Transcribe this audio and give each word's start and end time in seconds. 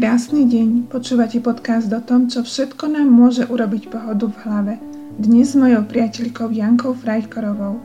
Krásny 0.00 0.48
deň, 0.48 0.88
počúvate 0.88 1.44
podcast 1.44 1.92
o 1.92 2.00
tom, 2.00 2.24
čo 2.24 2.40
všetko 2.40 2.88
nám 2.88 3.12
môže 3.12 3.44
urobiť 3.44 3.92
pohodu 3.92 4.32
v 4.32 4.36
hlave. 4.48 4.74
Dnes 5.20 5.52
s 5.52 5.60
mojou 5.60 5.84
priateľkou 5.84 6.48
Jankou 6.56 6.96
Frajkorovou. 6.96 7.76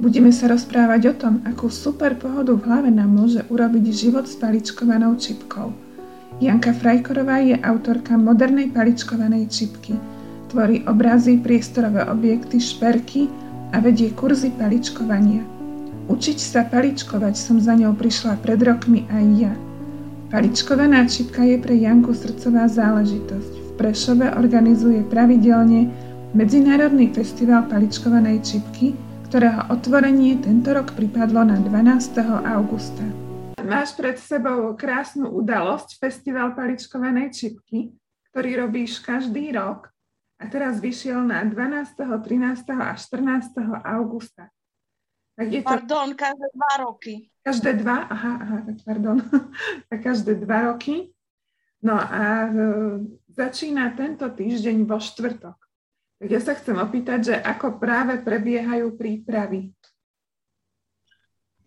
Budeme 0.00 0.32
sa 0.32 0.48
rozprávať 0.48 1.12
o 1.12 1.14
tom, 1.20 1.44
akú 1.44 1.68
super 1.68 2.16
pohodu 2.16 2.56
v 2.56 2.64
hlave 2.64 2.88
nám 2.88 3.12
môže 3.12 3.44
urobiť 3.52 3.92
život 3.92 4.24
s 4.24 4.40
paličkovanou 4.40 5.20
čipkou. 5.20 5.76
Janka 6.40 6.72
Frajkorová 6.72 7.44
je 7.44 7.60
autorka 7.60 8.16
modernej 8.16 8.72
paličkovanej 8.72 9.52
čipky. 9.52 10.00
Tvorí 10.48 10.88
obrazy, 10.88 11.36
priestorové 11.44 12.08
objekty, 12.08 12.56
šperky 12.56 13.28
a 13.76 13.84
vedie 13.84 14.16
kurzy 14.16 14.48
paličkovania. 14.56 15.44
Učiť 16.08 16.38
sa 16.40 16.64
paličkovať 16.64 17.36
som 17.36 17.60
za 17.60 17.76
ňou 17.76 17.92
prišla 18.00 18.40
pred 18.40 18.64
rokmi 18.64 19.04
aj 19.12 19.26
ja– 19.36 19.52
Paličkovaná 20.30 21.10
čipka 21.10 21.42
je 21.42 21.58
pre 21.58 21.74
Janku 21.74 22.14
srdcová 22.14 22.70
záležitosť. 22.70 23.50
V 23.50 23.70
Prešove 23.74 24.30
organizuje 24.38 25.02
pravidelne 25.02 25.90
Medzinárodný 26.38 27.10
festival 27.10 27.66
paličkovanej 27.66 28.38
čipky, 28.38 28.94
ktorého 29.26 29.66
otvorenie 29.74 30.38
tento 30.38 30.70
rok 30.70 30.94
pripadlo 30.94 31.42
na 31.42 31.58
12. 31.58 32.46
augusta. 32.46 33.02
Máš 33.58 33.98
pred 33.98 34.22
sebou 34.22 34.70
krásnu 34.78 35.34
udalosť, 35.34 35.98
Festival 35.98 36.54
paličkovanej 36.54 37.34
čipky, 37.34 37.90
ktorý 38.30 38.70
robíš 38.70 39.02
každý 39.02 39.50
rok 39.50 39.90
a 40.38 40.46
teraz 40.46 40.78
vyšiel 40.78 41.26
na 41.26 41.42
12., 41.42 42.06
13. 42.06 42.70
a 42.78 42.94
14. 42.94 43.66
augusta. 43.82 44.46
Tak 45.36 45.46
je 45.48 45.60
to... 45.62 45.68
Pardon, 45.68 46.08
každé 46.14 46.46
dva 46.54 46.72
roky. 46.84 47.14
Každé 47.40 47.70
dva? 47.80 47.96
Aha, 48.10 48.32
aha, 48.42 48.56
tak 48.66 48.76
pardon. 48.84 49.16
tak 49.88 49.98
každé 50.02 50.32
dva 50.34 50.72
roky. 50.72 51.12
No 51.80 51.96
a 51.96 52.44
e, 52.44 52.52
začína 53.32 53.96
tento 53.96 54.28
týždeň 54.28 54.84
vo 54.84 55.00
štvrtok. 55.00 55.56
Tak 56.20 56.28
ja 56.28 56.40
sa 56.44 56.52
chcem 56.52 56.76
opýtať, 56.76 57.32
že 57.32 57.34
ako 57.40 57.80
práve 57.80 58.20
prebiehajú 58.20 58.92
prípravy. 59.00 59.72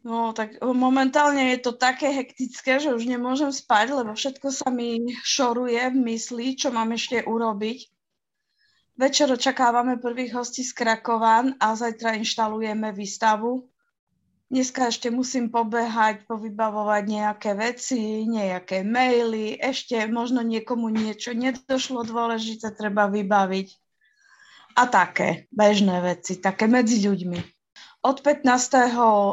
No, 0.03 0.35
tak 0.35 0.59
momentálne 0.59 1.55
je 1.55 1.63
to 1.63 1.71
také 1.73 2.11
hektické, 2.11 2.75
že 2.77 2.91
už 2.91 3.07
nemôžem 3.07 3.49
spať, 3.49 3.95
lebo 3.95 4.11
všetko 4.11 4.51
sa 4.51 4.67
mi 4.67 4.99
šoruje 5.23 5.79
v 5.79 5.97
mysli, 6.11 6.59
čo 6.59 6.75
mám 6.75 6.91
ešte 6.91 7.23
urobiť. 7.23 7.87
Večer 8.93 9.25
očakávame 9.25 9.97
prvých 9.97 10.37
hostí 10.37 10.61
z 10.61 10.69
Krakovan 10.69 11.57
a 11.57 11.73
zajtra 11.73 12.13
inštalujeme 12.13 12.93
výstavu. 12.93 13.65
Dneska 14.53 14.93
ešte 14.93 15.09
musím 15.09 15.49
pobehať, 15.49 16.29
povybavovať 16.29 17.03
nejaké 17.09 17.57
veci, 17.57 18.29
nejaké 18.29 18.85
maily, 18.85 19.57
ešte 19.57 19.97
možno 20.05 20.45
niekomu 20.45 20.93
niečo 20.93 21.33
nedošlo 21.33 22.05
dôležité, 22.05 22.69
treba 22.69 23.09
vybaviť. 23.09 23.67
A 24.77 24.85
také 24.85 25.49
bežné 25.49 25.97
veci, 26.05 26.37
také 26.37 26.69
medzi 26.69 27.01
ľuďmi. 27.01 27.41
Od 28.05 28.21
15. 28.21 28.45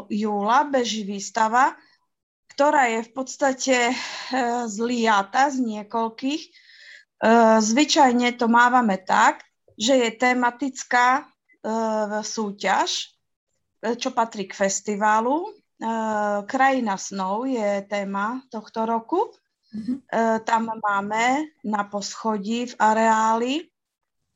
júla 0.09 0.73
beží 0.73 1.05
výstava, 1.05 1.77
ktorá 2.57 2.89
je 2.89 3.01
v 3.05 3.11
podstate 3.13 3.77
e, 3.93 3.95
zliata 4.73 5.53
z 5.53 5.57
niekoľkých. 5.69 6.43
E, 6.49 6.51
zvyčajne 7.61 8.41
to 8.41 8.49
mávame 8.49 8.97
tak, 9.05 9.50
že 9.81 9.97
je 9.97 10.11
tematická 10.13 11.25
e, 11.25 11.25
súťaž, 12.21 13.17
e, 13.81 13.97
čo 13.97 14.13
patrí 14.13 14.45
k 14.45 14.53
festivalu. 14.53 15.49
E, 15.49 15.51
Krajina 16.45 17.01
snov 17.01 17.49
je 17.49 17.81
téma 17.89 18.45
tohto 18.53 18.85
roku. 18.85 19.33
Mm-hmm. 19.73 19.97
E, 20.05 20.19
tam 20.45 20.69
máme 20.69 21.57
na 21.65 21.89
poschodí 21.89 22.69
v 22.69 22.75
areáli 22.77 23.55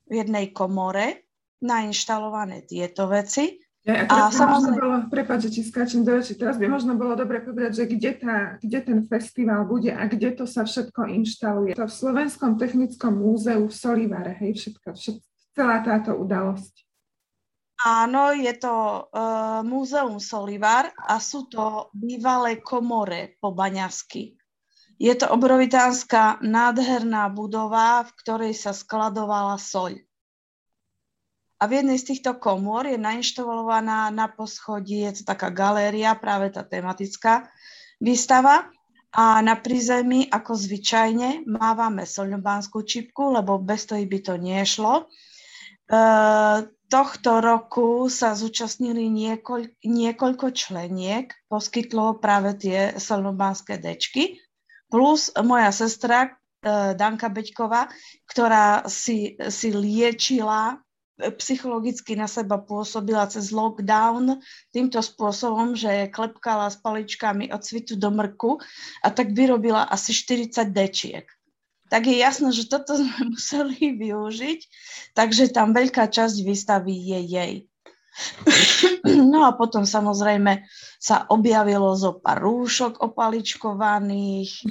v 0.09 0.12
jednej 0.17 0.48
komore 0.56 1.28
nainštalované 1.61 2.65
tieto 2.65 3.05
veci. 3.05 3.61
Ja, 3.84 4.09
a, 4.09 4.32
samozrejme... 4.32 4.81
Bolo, 4.81 4.99
prepáč, 5.12 5.53
že 5.53 5.61
ti 5.61 5.62
skáčem 5.69 6.09
do 6.09 6.16
reči, 6.16 6.41
teraz 6.41 6.56
by 6.56 6.72
možno 6.72 6.97
bolo 6.97 7.12
dobre 7.21 7.44
povedať, 7.44 7.84
že 7.84 7.84
kde, 7.84 8.11
tá, 8.16 8.37
kde 8.56 8.81
ten 8.81 8.99
festival 9.05 9.69
bude 9.69 9.93
a 9.93 10.09
kde 10.09 10.32
to 10.41 10.49
sa 10.49 10.65
všetko 10.65 11.05
inštaluje. 11.05 11.76
To 11.76 11.84
v 11.84 11.93
Slovenskom 11.93 12.56
technickom 12.56 13.12
múzeu 13.12 13.61
v 13.61 13.75
Solivare, 13.76 14.41
hej, 14.41 14.56
všetko, 14.56 14.88
všetko, 14.88 15.28
celá 15.54 15.81
táto 15.81 16.19
udalosť? 16.19 16.84
Áno, 17.84 18.32
je 18.32 18.54
to 18.56 18.75
uh, 19.12 19.60
Múzeum 19.60 20.16
Solivar 20.16 20.88
a 20.94 21.20
sú 21.20 21.50
to 21.50 21.92
bývalé 21.92 22.62
komore 22.65 23.37
po 23.42 23.53
Baňasky. 23.53 24.34
Je 24.97 25.12
to 25.19 25.26
obrovitánska 25.28 26.38
nádherná 26.41 27.28
budova, 27.28 28.06
v 28.06 28.10
ktorej 28.22 28.54
sa 28.54 28.70
skladovala 28.70 29.59
soľ. 29.59 30.00
A 31.59 31.62
v 31.66 31.82
jednej 31.82 31.98
z 31.98 32.14
týchto 32.14 32.38
komôr 32.38 32.87
je 32.87 32.98
nainštalovaná 32.98 34.09
na 34.14 34.31
poschodí, 34.31 35.04
je 35.04 35.20
to 35.20 35.34
taká 35.34 35.50
galéria, 35.50 36.14
práve 36.14 36.54
tá 36.54 36.62
tematická 36.62 37.50
výstava. 37.98 38.70
A 39.14 39.38
na 39.44 39.54
prízemí, 39.54 40.26
ako 40.26 40.59
zvyčajne, 40.59 41.47
mávame 41.47 42.03
solňobánsku 42.03 42.82
čipku, 42.82 43.31
lebo 43.31 43.62
bez 43.62 43.87
toho 43.87 44.03
by 44.03 44.19
to 44.25 44.34
nešlo. 44.34 45.06
Uh, 45.94 46.66
tohto 46.91 47.38
roku 47.38 48.10
sa 48.10 48.34
zúčastnili 48.34 49.06
niekoľ, 49.06 49.87
niekoľko 49.87 50.50
členiek, 50.50 51.31
poskytlo 51.47 52.19
práve 52.19 52.59
tie 52.59 52.99
solnobánske 52.99 53.78
dečky, 53.78 54.43
plus 54.91 55.31
moja 55.38 55.71
sestra 55.71 56.34
uh, 56.34 56.99
Danka 56.99 57.31
Beďková, 57.31 57.94
ktorá 58.27 58.91
si, 58.91 59.38
si 59.38 59.71
liečila 59.71 60.82
e, 61.15 61.31
psychologicky 61.38 62.19
na 62.19 62.26
seba 62.26 62.59
pôsobila 62.59 63.31
cez 63.31 63.55
lockdown 63.55 64.43
týmto 64.75 64.99
spôsobom, 64.99 65.78
že 65.78 66.11
klepkala 66.11 66.75
s 66.75 66.82
paličkami 66.82 67.55
od 67.55 67.62
svitu 67.62 67.94
do 67.94 68.11
mrku 68.11 68.59
a 68.99 69.15
tak 69.15 69.31
vyrobila 69.31 69.87
asi 69.87 70.11
40 70.11 70.75
dečiek 70.75 71.26
tak 71.89 72.09
je 72.09 72.17
jasné, 72.17 72.50
že 72.50 72.69
toto 72.71 72.97
sme 73.00 73.34
museli 73.34 73.97
využiť, 73.97 74.61
takže 75.12 75.53
tam 75.53 75.77
veľká 75.77 76.09
časť 76.09 76.37
výstavy 76.45 76.95
je 76.95 77.21
jej. 77.25 77.55
No 79.05 79.45
a 79.45 79.53
potom 79.59 79.83
samozrejme 79.84 80.65
sa 80.97 81.27
objavilo 81.28 81.93
zo 81.99 82.23
pár 82.23 82.41
rúšok 82.41 83.03
opaličkovaných, 83.03 84.65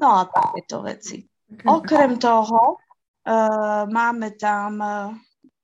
no 0.00 0.08
a 0.18 0.26
takéto 0.26 0.82
veci. 0.82 1.22
Okrem 1.68 2.16
toho 2.16 2.80
uh, 2.80 3.84
máme 3.86 4.34
tam 4.34 4.72
uh, 4.80 5.12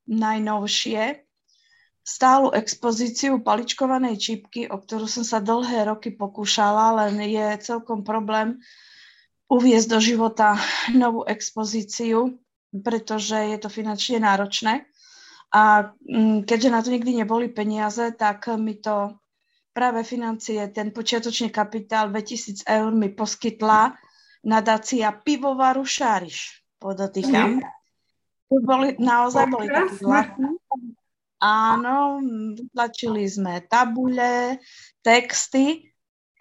najnovšie 0.06 1.24
stálu 2.04 2.52
expozíciu 2.52 3.40
paličkovanej 3.40 4.20
čipky, 4.20 4.68
o 4.68 4.76
ktorú 4.76 5.08
som 5.08 5.24
sa 5.24 5.40
dlhé 5.40 5.88
roky 5.88 6.12
pokúšala, 6.12 7.04
len 7.04 7.16
je 7.24 7.64
celkom 7.64 8.04
problém 8.04 8.60
uviezť 9.48 9.88
do 9.88 9.98
života 10.00 10.56
novú 10.92 11.24
expozíciu, 11.24 12.36
pretože 12.74 13.36
je 13.36 13.58
to 13.60 13.68
finančne 13.68 14.22
náročné. 14.22 14.88
A 15.54 15.94
mm, 16.02 16.48
keďže 16.48 16.70
na 16.70 16.80
to 16.82 16.90
nikdy 16.90 17.22
neboli 17.22 17.46
peniaze, 17.46 18.10
tak 18.18 18.50
mi 18.58 18.74
to 18.74 19.14
práve 19.74 20.02
financie, 20.06 20.70
ten 20.70 20.90
počiatočný 20.90 21.50
kapitál 21.50 22.10
2000 22.10 22.66
eur 22.66 22.90
mi 22.94 23.10
poskytla 23.10 23.94
nadácia 24.46 25.10
Pivovaru 25.10 25.82
Šáriš, 25.86 26.62
podotýkam. 26.78 27.58
Mm. 27.58 27.62
Boli, 28.54 28.94
naozaj 29.02 29.50
boli 29.50 29.66
takí 29.66 29.98
Áno, 31.44 32.24
tlačili 32.72 33.28
sme 33.28 33.66
tabule, 33.66 34.62
texty 35.04 35.92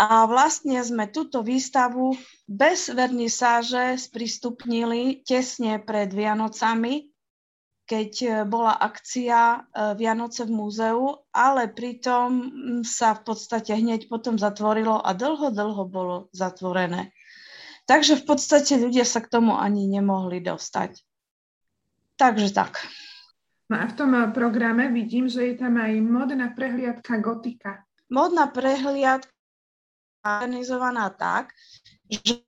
a 0.03 0.27
vlastne 0.27 0.83
sme 0.83 1.07
túto 1.07 1.39
výstavu 1.39 2.11
bez 2.43 2.91
vernisáže 2.91 3.95
sprístupnili 3.95 5.23
tesne 5.23 5.79
pred 5.79 6.11
Vianocami, 6.11 7.07
keď 7.87 8.11
e, 8.19 8.27
bola 8.43 8.75
akcia 8.75 9.39
e, 9.39 9.59
Vianoce 9.95 10.43
v 10.43 10.51
múzeu, 10.51 11.23
ale 11.31 11.71
pritom 11.71 12.51
sa 12.83 13.15
v 13.15 13.31
podstate 13.31 13.75
hneď 13.79 14.11
potom 14.11 14.35
zatvorilo 14.35 14.99
a 14.99 15.15
dlho, 15.15 15.55
dlho 15.55 15.83
bolo 15.87 16.15
zatvorené. 16.35 17.15
Takže 17.87 18.19
v 18.19 18.27
podstate 18.27 18.79
ľudia 18.79 19.07
sa 19.07 19.23
k 19.23 19.31
tomu 19.31 19.55
ani 19.55 19.87
nemohli 19.87 20.43
dostať. 20.43 20.99
Takže 22.15 22.55
tak. 22.55 22.87
No 23.71 23.79
a 23.79 23.87
v 23.87 23.95
tom 23.95 24.11
e, 24.15 24.27
programe 24.35 24.91
vidím, 24.91 25.31
že 25.31 25.47
je 25.47 25.55
tam 25.63 25.79
aj 25.79 25.95
modná 26.03 26.51
prehliadka 26.51 27.23
gotika. 27.23 27.87
Modná 28.11 28.51
prehliadka 28.51 29.32
organizovaná 30.23 31.11
tak, 31.11 31.51
že 32.07 32.39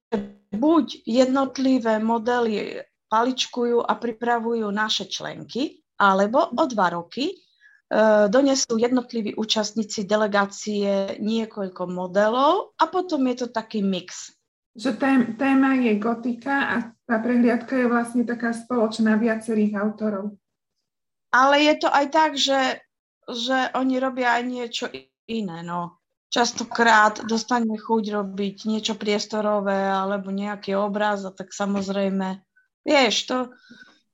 buď 0.56 1.04
jednotlivé 1.04 2.00
modely 2.00 2.80
paličkujú 3.12 3.84
a 3.84 3.94
pripravujú 4.00 4.66
naše 4.72 5.12
členky, 5.12 5.84
alebo 6.00 6.48
o 6.56 6.64
dva 6.66 6.96
roky 6.96 7.32
e, 7.32 7.36
donesú 8.32 8.80
jednotliví 8.80 9.36
účastníci 9.36 10.08
delegácie 10.08 11.20
niekoľko 11.20 11.84
modelov 11.92 12.76
a 12.80 12.84
potom 12.88 13.22
je 13.28 13.46
to 13.46 13.48
taký 13.52 13.84
mix. 13.84 14.32
že 14.76 14.92
tém, 15.00 15.40
téma 15.40 15.80
je 15.80 15.96
gotika 15.96 16.56
a 16.68 16.76
tá 17.08 17.16
prehliadka 17.24 17.80
je 17.80 17.88
vlastne 17.88 18.24
taká 18.28 18.52
spoločná 18.52 19.16
viacerých 19.16 19.80
autorov. 19.80 20.36
Ale 21.32 21.64
je 21.64 21.76
to 21.80 21.88
aj 21.92 22.06
tak, 22.12 22.32
že, 22.36 22.84
že 23.28 23.72
oni 23.76 23.96
robia 24.00 24.40
aj 24.40 24.44
niečo 24.44 24.86
iné. 25.28 25.64
No. 25.64 26.00
Častokrát 26.30 27.24
dostane 27.24 27.80
chuť 27.80 28.04
robiť 28.12 28.56
niečo 28.68 28.94
priestorové 29.00 29.88
alebo 29.88 30.34
nejaký 30.34 30.76
obraz 30.76 31.24
a 31.24 31.32
tak 31.32 31.56
samozrejme, 31.56 32.44
vieš, 32.84 33.16
to, 33.30 33.38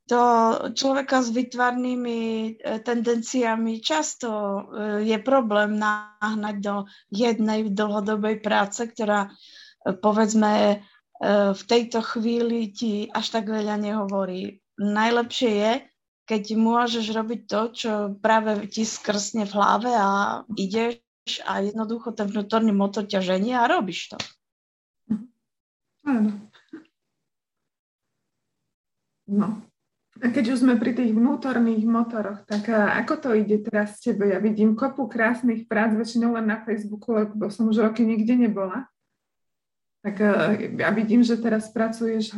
to 0.05 0.21
človeka 0.75 1.23
s 1.23 1.33
vytvarnými 1.33 2.19
e, 2.19 2.49
tendenciami 2.83 3.79
často 3.81 4.29
e, 4.29 4.61
je 5.07 5.17
problém 5.23 5.79
nahnať 5.79 6.55
do 6.61 6.75
jednej 7.09 7.71
dlhodobej 7.71 8.43
práce, 8.43 8.85
ktorá 8.85 9.31
povedzme, 10.03 10.53
e, 10.53 10.77
v 11.51 11.63
tejto 11.65 12.05
chvíli 12.05 12.69
ti 12.69 13.09
až 13.09 13.39
tak 13.39 13.49
veľa 13.49 13.81
nehovorí. 13.81 14.61
Najlepšie 14.77 15.51
je, 15.51 15.73
keď 16.29 16.43
môžeš 16.55 17.05
robiť 17.11 17.41
to, 17.49 17.61
čo 17.73 17.91
práve 18.21 18.67
ti 18.69 18.85
skrsne 18.85 19.43
v 19.49 19.55
hlave 19.57 19.91
a 19.91 20.41
ideš 20.53 21.01
a 21.45 21.61
jednoducho 21.61 22.11
ten 22.17 22.25
vnútorný 22.27 22.73
motor 22.73 23.05
ťa 23.05 23.21
ženie 23.21 23.53
a 23.53 23.69
robíš 23.69 24.13
to. 24.13 24.17
No. 29.29 29.61
A 30.21 30.27
keď 30.27 30.53
už 30.53 30.65
sme 30.65 30.75
pri 30.75 30.93
tých 30.93 31.15
vnútorných 31.15 31.87
motoroch, 31.87 32.45
tak 32.45 32.67
ako 32.73 33.13
to 33.17 33.29
ide 33.37 33.63
teraz 33.63 33.97
s 33.97 34.11
tebe? 34.11 34.29
Ja 34.29 34.43
vidím 34.43 34.75
kopu 34.75 35.07
krásnych 35.07 35.65
prác, 35.65 35.95
väčšinou 35.95 36.35
len 36.35 36.51
na 36.51 36.61
Facebooku, 36.61 37.15
lebo 37.15 37.49
som 37.49 37.69
už 37.71 37.79
roky 37.85 38.03
nikde 38.05 38.35
nebola. 38.35 38.85
Tak 40.01 40.17
ja 40.77 40.89
vidím, 40.91 41.21
že 41.21 41.37
teraz 41.37 41.69
pracuješ 41.69 42.33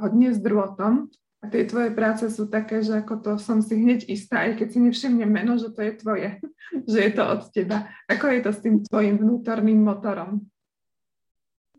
hodne 0.00 0.32
s 0.32 0.40
drôtom 0.40 1.12
a 1.42 1.50
tie 1.50 1.66
tvoje 1.66 1.90
práce 1.90 2.22
sú 2.30 2.46
také, 2.46 2.86
že 2.86 3.02
ako 3.02 3.14
to 3.18 3.32
som 3.42 3.58
si 3.58 3.74
hneď 3.74 4.06
istá, 4.06 4.46
aj 4.46 4.62
keď 4.62 4.68
si 4.70 4.78
nevšimnem 4.78 5.26
meno, 5.26 5.58
že 5.58 5.74
to 5.74 5.82
je 5.82 5.92
tvoje, 5.98 6.28
že 6.90 6.98
je 7.02 7.10
to 7.10 7.22
od 7.26 7.42
teba. 7.50 7.90
Ako 8.06 8.30
je 8.30 8.40
to 8.46 8.50
s 8.54 8.62
tým 8.62 8.76
tvojim 8.86 9.18
vnútorným 9.18 9.82
motorom? 9.82 10.46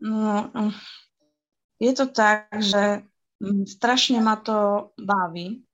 No, 0.04 0.52
je 1.80 1.92
to 1.96 2.12
tak, 2.12 2.52
že 2.60 3.08
mm, 3.40 3.64
strašne 3.64 4.20
ma 4.20 4.36
to 4.36 4.92
baví 5.00 5.64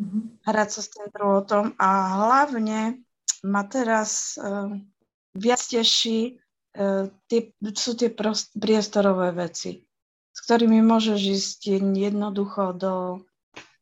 mm-hmm. 0.00 0.48
hrať 0.48 0.68
sa 0.72 0.80
s 0.80 0.88
tým 0.88 1.06
drôtom 1.12 1.76
a 1.76 1.88
hlavne 2.16 3.04
ma 3.44 3.68
teraz 3.68 4.40
uh, 4.40 4.72
viac 5.36 5.60
teší 5.60 6.40
E, 6.70 7.10
tie, 7.26 7.50
sú 7.74 7.98
tie 7.98 8.14
prost, 8.14 8.54
priestorové 8.54 9.34
veci, 9.34 9.82
ktorými 10.50 10.82
môžeš 10.82 11.20
ísť 11.22 11.60
jednoducho 11.94 12.74
do 12.74 13.22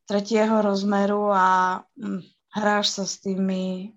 tretieho 0.04 0.60
rozmeru 0.60 1.32
a 1.32 1.80
hm, 1.96 2.20
hráš 2.52 3.00
sa 3.00 3.04
s 3.08 3.24
tými, 3.24 3.96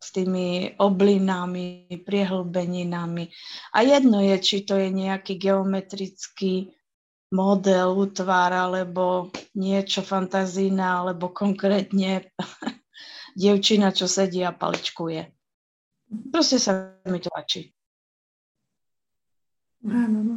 s 0.00 0.08
tými 0.16 0.72
oblinami, 0.80 2.00
priehlbeninami. 2.00 3.28
A 3.76 3.84
jedno 3.84 4.24
je, 4.24 4.40
či 4.40 4.64
to 4.64 4.80
je 4.80 4.88
nejaký 4.88 5.36
geometrický 5.36 6.72
model, 7.28 7.92
útvar, 7.92 8.56
alebo 8.56 9.28
niečo 9.52 10.00
fantazíne, 10.00 10.80
alebo 10.80 11.28
konkrétne 11.28 12.24
dievčina, 13.36 13.92
čo 13.92 14.08
sedí 14.08 14.40
a 14.48 14.56
paličkuje. 14.56 15.28
Proste 16.32 16.56
sa 16.56 16.96
mi 17.04 17.20
to 17.20 17.28
páči. 17.28 17.68
Áno, 19.84 20.24
no. 20.24 20.36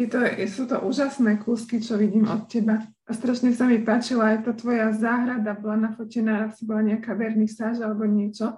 To, 0.00 0.24
sú 0.48 0.64
to 0.64 0.80
úžasné 0.80 1.44
kúsky, 1.44 1.76
čo 1.76 2.00
vidím 2.00 2.24
od 2.24 2.48
teba. 2.48 2.80
A 3.04 3.10
strašne 3.12 3.52
sa 3.52 3.68
mi 3.68 3.84
páčila 3.84 4.32
aj 4.32 4.48
tá 4.48 4.52
tvoja 4.56 4.88
záhrada, 4.96 5.52
bola 5.52 5.92
nafotená, 5.92 6.48
asi 6.48 6.64
bola 6.64 6.80
nejaká 6.88 7.12
vernisáž 7.12 7.84
alebo 7.84 8.08
niečo. 8.08 8.56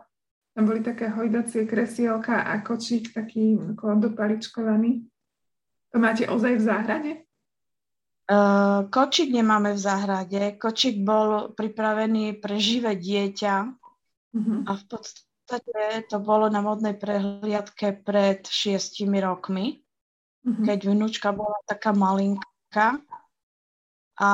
Tam 0.55 0.69
boli 0.71 0.87
také 0.87 1.11
hojdacie 1.11 1.67
kresielka 1.67 2.47
a 2.47 2.62
kočík 2.62 3.11
taký 3.11 3.59
dopaličkovaný. 3.75 5.03
To 5.91 5.97
máte 5.99 6.31
ozaj 6.31 6.53
v 6.61 6.62
záhrade? 6.62 7.12
Uh, 8.31 8.87
kočík 8.87 9.35
nemáme 9.35 9.75
v 9.75 9.83
záhrade. 9.83 10.43
Kočík 10.62 11.03
bol 11.03 11.50
pripravený 11.59 12.39
pre 12.39 12.62
živé 12.62 12.94
dieťa 12.94 13.55
uh-huh. 13.67 14.59
a 14.69 14.71
v 14.79 14.85
podstate 14.87 16.06
to 16.06 16.23
bolo 16.23 16.47
na 16.47 16.62
modnej 16.62 16.94
prehliadke 16.94 17.99
pred 18.06 18.47
šiestimi 18.47 19.19
rokmi 19.19 19.81
mm-hmm. 20.43 20.67
keď 20.67 20.79
vnúčka 20.91 21.31
bola 21.31 21.59
taká 21.67 21.94
malinká 21.94 22.99
a 24.19 24.31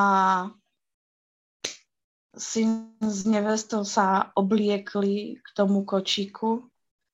syn 2.39 2.95
s 3.03 3.27
nevestou 3.27 3.83
sa 3.83 4.31
obliekli 4.35 5.43
k 5.43 5.47
tomu 5.53 5.83
kočíku 5.83 6.65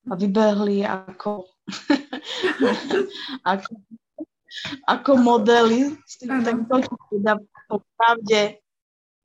a 0.05 0.13
vybehli 0.15 0.85
ako, 0.85 1.49
ako, 3.53 3.71
ako 4.85 5.11
modely. 5.17 5.97
Ten 6.21 6.69
kočík 6.69 7.01
teda 7.09 7.41
po 7.67 7.81
pravde 7.97 8.61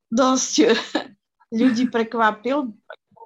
dosť 0.08 0.54
ľudí 1.52 1.92
prekvapil. 1.92 2.72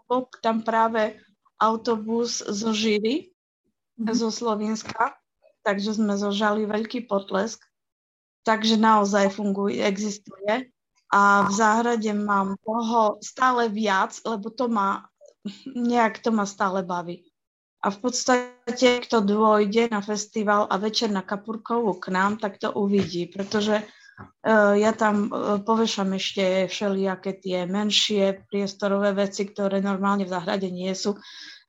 Bol 0.09 0.27
tam 0.41 0.65
práve 0.65 1.21
autobus 1.61 2.41
zo 2.41 2.73
Žiry, 2.73 3.29
mm-hmm. 3.29 4.13
zo 4.17 4.33
Slovenska 4.33 5.22
takže 5.63 5.97
sme 5.97 6.19
zožali 6.19 6.67
veľký 6.67 7.07
potlesk. 7.07 7.63
Takže 8.43 8.75
naozaj 8.75 9.31
funguje, 9.31 9.79
existuje. 9.79 10.67
A 11.13 11.47
v 11.47 11.51
záhrade 11.55 12.11
mám 12.11 12.59
toho 12.59 13.21
stále 13.23 13.71
viac, 13.71 14.17
lebo 14.27 14.51
to 14.51 14.67
ma, 14.67 15.07
nejak 15.71 16.19
to 16.19 16.35
ma 16.35 16.43
stále 16.43 16.83
baví. 16.83 17.23
A 17.83 17.91
v 17.91 17.97
podstate, 17.99 19.03
kto 19.03 19.19
dôjde 19.19 19.91
na 19.91 19.99
festival 19.99 20.71
a 20.71 20.79
večer 20.79 21.11
na 21.11 21.19
Kapurkovú 21.19 21.99
k 21.99 22.15
nám, 22.15 22.39
tak 22.39 22.55
to 22.55 22.71
uvidí, 22.71 23.27
pretože 23.27 23.83
uh, 23.83 24.73
ja 24.79 24.95
tam 24.95 25.27
uh, 25.27 25.59
povešam 25.59 26.15
ešte 26.15 26.71
všelijaké 26.71 27.43
tie 27.43 27.67
menšie 27.67 28.47
priestorové 28.47 29.11
veci, 29.11 29.43
ktoré 29.43 29.83
normálne 29.83 30.23
v 30.23 30.31
záhrade 30.31 30.71
nie 30.71 30.95
sú. 30.95 31.19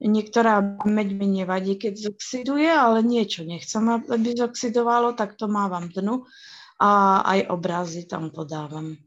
Niektorá 0.05 0.61
meď 0.85 1.09
mi 1.17 1.41
nevadí, 1.41 1.81
keď 1.81 2.13
zoxiduje, 2.13 2.69
ale 2.69 3.01
niečo 3.01 3.41
nechcem, 3.41 3.81
aby 3.89 4.37
zoxidovalo, 4.37 5.17
tak 5.17 5.41
to 5.41 5.49
mávam 5.49 5.89
dnu 5.89 6.29
a 6.77 7.23
aj 7.25 7.49
obrazy 7.49 8.05
tam 8.05 8.29
podávam. 8.29 9.01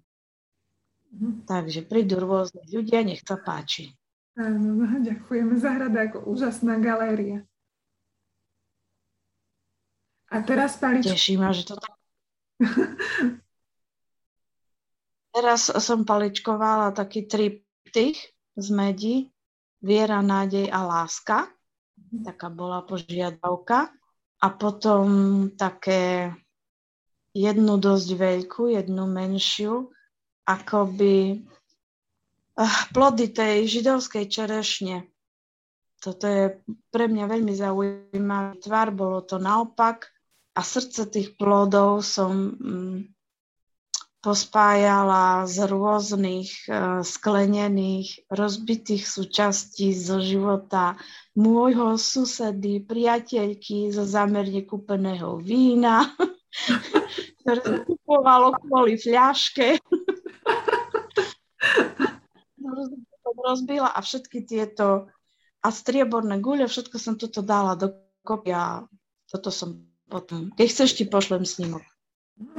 Mhm. 1.14 1.46
Takže 1.46 1.86
prídu 1.86 2.18
rôzne 2.18 2.66
ľudia, 2.66 3.06
nech 3.06 3.22
sa 3.22 3.38
páči. 3.38 3.94
Áno, 4.38 4.74
no, 4.74 4.86
ďakujeme. 5.10 5.54
Zahrada 5.62 6.10
ako 6.10 6.26
úžasná 6.30 6.82
galéria. 6.82 7.46
A 10.28 10.44
teraz 10.44 10.76
palička. 10.76 11.16
Teší 11.16 11.40
ma, 11.40 11.56
že 11.56 11.64
to 11.64 11.80
tak... 11.80 11.94
teraz 15.38 15.70
som 15.70 16.04
paličkovala 16.04 16.92
taký 16.92 17.30
triptych 17.30 18.18
z 18.58 18.68
medí 18.74 19.30
Viera, 19.82 20.22
nádej 20.22 20.70
a 20.74 20.82
láska. 20.84 21.48
Taká 22.26 22.50
bola 22.50 22.82
požiadavka. 22.82 23.94
A 24.38 24.48
potom 24.54 25.06
také 25.58 26.34
jednu 27.34 27.78
dosť 27.78 28.10
veľkú, 28.18 28.74
jednu 28.74 29.06
menšiu, 29.10 29.90
akoby 30.46 31.42
uh, 32.58 32.78
plody 32.94 33.34
tej 33.34 33.66
židovskej 33.66 34.26
čerešne. 34.30 35.10
Toto 35.98 36.26
je 36.30 36.62
pre 36.94 37.10
mňa 37.10 37.26
veľmi 37.26 37.54
zaujímavý 37.58 38.62
tvar, 38.62 38.94
bolo 38.94 39.26
to 39.26 39.42
naopak 39.42 40.14
a 40.54 40.62
srdce 40.62 41.10
tých 41.10 41.34
plodov 41.38 42.06
som 42.06 42.34
um, 42.54 43.17
pospájala 44.28 45.48
z 45.48 45.72
rôznych 45.72 46.68
uh, 46.68 47.00
sklenených, 47.00 48.28
rozbitých 48.28 49.08
súčastí 49.08 49.96
zo 49.96 50.20
života 50.20 51.00
môjho 51.32 51.96
susedy, 51.96 52.84
priateľky 52.84 53.88
zo 53.96 54.04
zamerne 54.04 54.68
kúpeného 54.68 55.40
vína, 55.40 56.12
ktoré 57.40 57.88
kupovalo 57.88 58.60
kvôli 58.68 59.00
fľaške. 59.00 59.80
rozbila 63.38 63.96
a 63.96 64.00
všetky 64.04 64.44
tieto 64.44 65.08
a 65.64 65.68
strieborné 65.72 66.44
guľe, 66.44 66.68
všetko 66.68 66.98
som 67.00 67.16
toto 67.16 67.40
dala 67.40 67.80
do 67.80 67.96
kopia. 68.28 68.84
toto 69.28 69.52
som 69.52 69.88
potom, 70.08 70.52
keď 70.56 70.68
chceš, 70.68 71.00
ti 71.00 71.04
pošlem 71.08 71.44
snímok. 71.44 71.84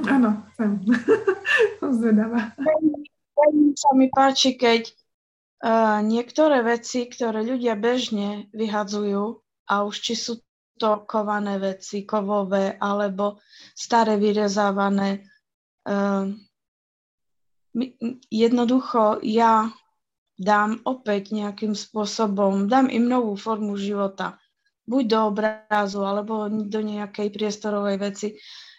Áno, 0.05 0.45
chcem. 0.53 0.81
Som 1.79 1.91
zvedavá. 1.95 2.53
Sa 3.79 3.91
mi 3.95 4.11
páči, 4.11 4.59
keď 4.59 4.91
uh, 5.63 6.03
niektoré 6.03 6.59
veci, 6.65 7.07
ktoré 7.07 7.45
ľudia 7.45 7.79
bežne 7.79 8.51
vyhadzujú, 8.51 9.39
a 9.69 9.85
už 9.85 9.95
či 10.01 10.13
sú 10.17 10.41
to 10.79 11.05
kované 11.05 11.61
veci, 11.61 12.07
kovové 12.07 12.73
alebo 12.81 13.37
staré 13.77 14.17
vyrezávané. 14.17 15.27
Ehm, 15.85 16.39
jednoducho 18.31 19.21
ja 19.21 19.69
dám 20.39 20.79
opäť 20.87 21.35
nejakým 21.35 21.75
spôsobom, 21.75 22.71
dám 22.71 22.87
im 22.89 23.05
novú 23.05 23.35
formu 23.35 23.75
života. 23.75 24.39
Buď 24.89 25.03
do 25.05 25.19
obrazu, 25.29 26.01
alebo 26.01 26.49
do 26.49 26.81
nejakej 26.81 27.29
priestorovej 27.29 27.97
veci. 28.01 28.27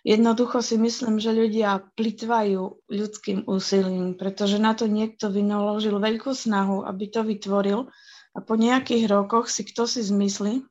Jednoducho 0.01 0.65
si 0.65 0.81
myslím, 0.81 1.21
že 1.21 1.37
ľudia 1.37 1.85
plitvajú 1.93 2.89
ľudským 2.89 3.45
úsilím, 3.45 4.17
pretože 4.17 4.57
na 4.57 4.73
to 4.73 4.89
niekto 4.89 5.29
vynaložil 5.29 6.01
veľkú 6.01 6.33
snahu, 6.33 6.89
aby 6.89 7.05
to 7.13 7.21
vytvoril 7.21 7.93
a 8.33 8.39
po 8.41 8.57
nejakých 8.57 9.05
rokoch 9.13 9.53
si 9.53 9.61
kto 9.69 9.85
si 9.85 10.01
zmyslí, 10.01 10.65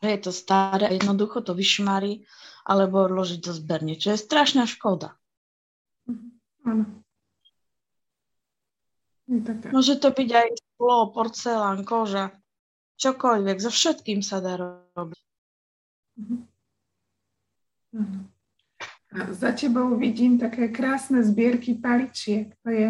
že 0.00 0.08
je 0.08 0.20
to 0.20 0.32
staré 0.32 0.88
a 0.88 0.96
jednoducho 0.96 1.44
to 1.44 1.52
vyšmarí 1.52 2.24
alebo 2.64 3.04
odložiť 3.04 3.40
to 3.44 3.52
zberne, 3.52 4.00
čo 4.00 4.16
je 4.16 4.18
strašná 4.24 4.64
škoda. 4.64 5.20
Mhm. 6.08 6.28
Áno. 6.64 6.84
Môže 9.72 9.96
to 10.00 10.12
byť 10.12 10.30
aj 10.32 10.48
sklo, 10.52 11.12
porcelán, 11.12 11.84
koža, 11.84 12.32
čokoľvek, 13.00 13.56
so 13.60 13.72
všetkým 13.72 14.20
sa 14.24 14.40
dá 14.40 14.56
robiť. 14.96 15.20
Mhm. 16.16 16.53
A 19.14 19.18
za 19.30 19.54
tebou 19.54 19.94
vidím 19.94 20.38
také 20.38 20.68
krásne 20.68 21.22
zbierky 21.22 21.78
paličiek. 21.78 22.50
To 22.66 22.70
je, 22.70 22.88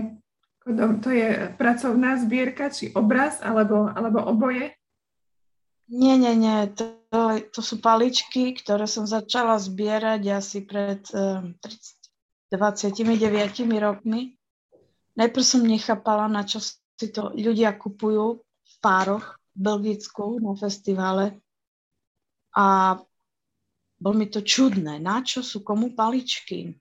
to 1.04 1.10
je 1.12 1.28
pracovná 1.60 2.16
zbierka, 2.16 2.72
či 2.72 2.88
obraz, 2.96 3.44
alebo, 3.44 3.92
alebo 3.92 4.24
oboje? 4.24 4.72
Nie, 5.92 6.16
nie, 6.16 6.32
nie. 6.32 6.72
To, 6.80 7.36
to 7.52 7.60
sú 7.60 7.84
paličky, 7.84 8.56
ktoré 8.56 8.88
som 8.88 9.04
začala 9.04 9.60
zbierať 9.60 10.22
asi 10.32 10.64
pred 10.64 11.04
um, 11.12 11.52
30, 11.60 12.56
29 12.56 13.68
rokmi. 13.76 14.40
Najprv 15.20 15.44
som 15.44 15.60
nechápala, 15.60 16.26
na 16.32 16.48
čo 16.48 16.64
si 16.64 17.06
to 17.12 17.36
ľudia 17.36 17.76
kupujú 17.76 18.40
v 18.40 18.74
pároch 18.80 19.36
v 19.54 19.58
Belgicku 19.60 20.40
na 20.40 20.56
festivale. 20.56 21.38
A 22.56 22.96
bol 24.04 24.12
mi 24.12 24.28
to 24.28 24.44
čudné, 24.44 25.00
na 25.00 25.24
čo 25.24 25.40
sú 25.40 25.64
komu 25.64 25.96
paličky. 25.96 26.76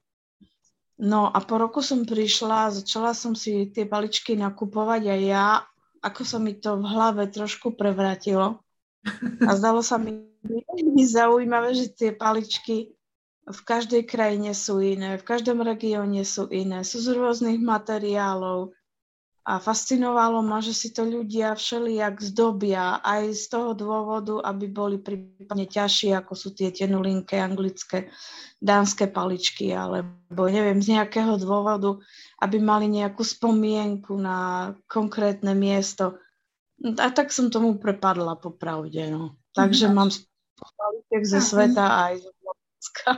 No 1.00 1.32
a 1.32 1.40
po 1.40 1.56
roku 1.56 1.80
som 1.80 2.04
prišla, 2.04 2.84
začala 2.84 3.16
som 3.16 3.32
si 3.32 3.72
tie 3.72 3.88
paličky 3.88 4.36
nakupovať 4.36 5.02
a 5.08 5.16
ja, 5.16 5.48
ako 6.04 6.22
sa 6.28 6.38
mi 6.44 6.60
to 6.60 6.76
v 6.76 6.84
hlave 6.84 7.32
trošku 7.32 7.80
prevratilo. 7.80 8.60
A 9.48 9.50
zdalo 9.56 9.80
sa 9.80 9.96
mi 9.96 10.28
veľmi 10.44 11.04
zaujímavé, 11.08 11.72
že 11.72 11.96
tie 11.96 12.12
paličky 12.12 12.92
v 13.44 13.60
každej 13.64 14.04
krajine 14.08 14.52
sú 14.52 14.84
iné, 14.84 15.16
v 15.16 15.24
každom 15.24 15.64
regióne 15.64 16.28
sú 16.28 16.52
iné, 16.52 16.84
sú 16.84 17.00
z 17.04 17.16
rôznych 17.16 17.60
materiálov, 17.60 18.72
a 19.44 19.60
fascinovalo 19.60 20.40
ma, 20.40 20.64
že 20.64 20.72
si 20.72 20.96
to 20.96 21.04
ľudia 21.04 21.52
všelijak 21.52 22.24
zdobia 22.32 23.04
aj 23.04 23.36
z 23.36 23.44
toho 23.52 23.76
dôvodu, 23.76 24.40
aby 24.40 24.72
boli 24.72 24.96
prípadne 25.04 25.68
ťažšie, 25.68 26.16
ako 26.16 26.32
sú 26.32 26.56
tie 26.56 26.72
tenulinké 26.72 27.44
anglické 27.44 28.08
dánske 28.64 29.12
paličky, 29.12 29.76
alebo 29.76 30.48
neviem, 30.48 30.80
z 30.80 30.96
nejakého 30.96 31.36
dôvodu, 31.36 32.00
aby 32.40 32.56
mali 32.64 32.88
nejakú 32.88 33.20
spomienku 33.20 34.16
na 34.16 34.72
konkrétne 34.88 35.52
miesto. 35.52 36.24
A 36.80 37.12
tak 37.12 37.36
som 37.36 37.52
tomu 37.52 37.76
prepadla 37.76 38.40
popravde. 38.40 39.12
No. 39.12 39.36
Takže 39.52 39.92
mm-hmm. 39.92 39.98
mám 40.00 40.10
paličiek 40.56 41.24
ze 41.28 41.40
sveta 41.44 41.86
aj 42.08 42.14
zo 42.24 42.32
Slovenska. 42.32 43.10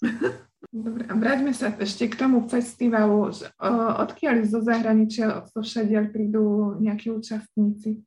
Dobre, 0.74 1.06
a 1.06 1.14
vráťme 1.14 1.54
sa 1.54 1.70
ešte 1.70 2.10
k 2.10 2.18
tomu 2.18 2.50
festivalu. 2.50 3.30
Odkiaľ 4.02 4.42
zo 4.42 4.58
zahraničia, 4.58 5.46
zo 5.46 5.62
všade 5.62 6.10
prídu 6.10 6.74
nejakí 6.82 7.14
účastníci? 7.14 8.02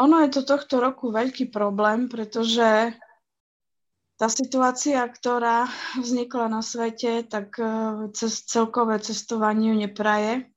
Ono 0.00 0.16
je 0.24 0.32
to 0.32 0.48
tohto 0.48 0.80
roku 0.80 1.12
veľký 1.12 1.52
problém, 1.52 2.08
pretože 2.08 2.96
tá 4.16 4.32
situácia, 4.32 5.04
ktorá 5.04 5.68
vznikla 6.00 6.48
na 6.48 6.64
svete, 6.64 7.20
tak 7.28 7.58
e, 7.60 7.66
cez 8.16 8.46
celkové 8.46 8.96
cestovanie 9.02 9.76
nepraje. 9.76 10.48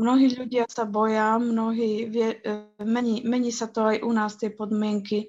Mnohí 0.00 0.32
ľudia 0.32 0.64
sa 0.72 0.88
boja, 0.88 1.36
mnohí 1.36 2.08
e, 2.08 2.32
mení, 2.80 3.26
mení 3.28 3.52
sa 3.52 3.68
to 3.68 3.92
aj 3.92 4.00
u 4.06 4.10
nás, 4.14 4.40
tie 4.40 4.48
podmienky 4.48 5.28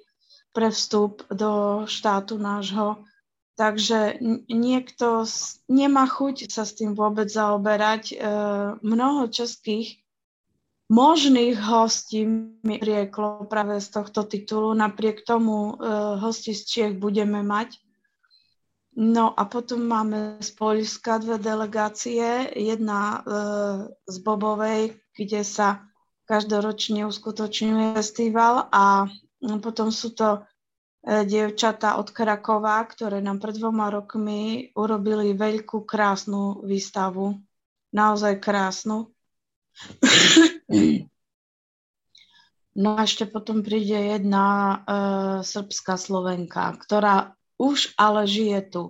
pre 0.54 0.72
vstup 0.72 1.26
do 1.28 1.84
štátu 1.84 2.40
nášho 2.40 3.04
Takže 3.58 4.22
niekto 4.46 5.26
nemá 5.66 6.06
chuť 6.06 6.46
sa 6.46 6.62
s 6.62 6.78
tým 6.78 6.94
vôbec 6.94 7.26
zaoberať. 7.26 8.14
E, 8.14 8.16
mnoho 8.86 9.26
českých 9.34 9.98
možných 10.86 11.58
hostí 11.58 12.22
mi 12.62 12.78
rieklo 12.78 13.50
práve 13.50 13.82
z 13.82 13.90
tohto 13.90 14.22
titulu. 14.30 14.78
Napriek 14.78 15.26
tomu 15.26 15.74
e, 15.74 15.90
hosti 16.22 16.54
z 16.54 16.62
Čiech 16.70 16.94
budeme 17.02 17.42
mať. 17.42 17.82
No 18.94 19.34
a 19.34 19.42
potom 19.50 19.82
máme 19.90 20.38
z 20.38 20.54
Polska 20.54 21.18
dve 21.18 21.42
delegácie. 21.42 22.54
Jedna 22.54 23.02
e, 23.02 23.18
z 24.06 24.16
Bobovej, 24.22 25.02
kde 25.18 25.42
sa 25.42 25.82
každoročne 26.30 27.10
uskutočňuje 27.10 27.98
festival 27.98 28.70
a 28.70 29.10
potom 29.58 29.90
sú 29.90 30.14
to 30.14 30.46
dievčatá 31.08 31.96
od 31.96 32.12
Krakova, 32.12 32.84
ktoré 32.84 33.24
nám 33.24 33.40
pred 33.40 33.56
dvoma 33.56 33.88
rokmi 33.88 34.68
urobili 34.76 35.32
veľkú, 35.32 35.88
krásnu 35.88 36.60
výstavu. 36.68 37.32
Naozaj 37.96 38.36
krásnu. 38.44 39.08
No 42.78 42.94
a 42.94 43.08
ešte 43.08 43.26
potom 43.26 43.64
príde 43.66 43.98
jedna 43.98 44.46
uh, 44.46 44.78
srbská 45.42 45.98
Slovenka, 45.98 46.78
ktorá 46.78 47.34
už 47.58 47.96
ale 47.98 48.22
žije 48.28 48.60
tu. 48.70 48.82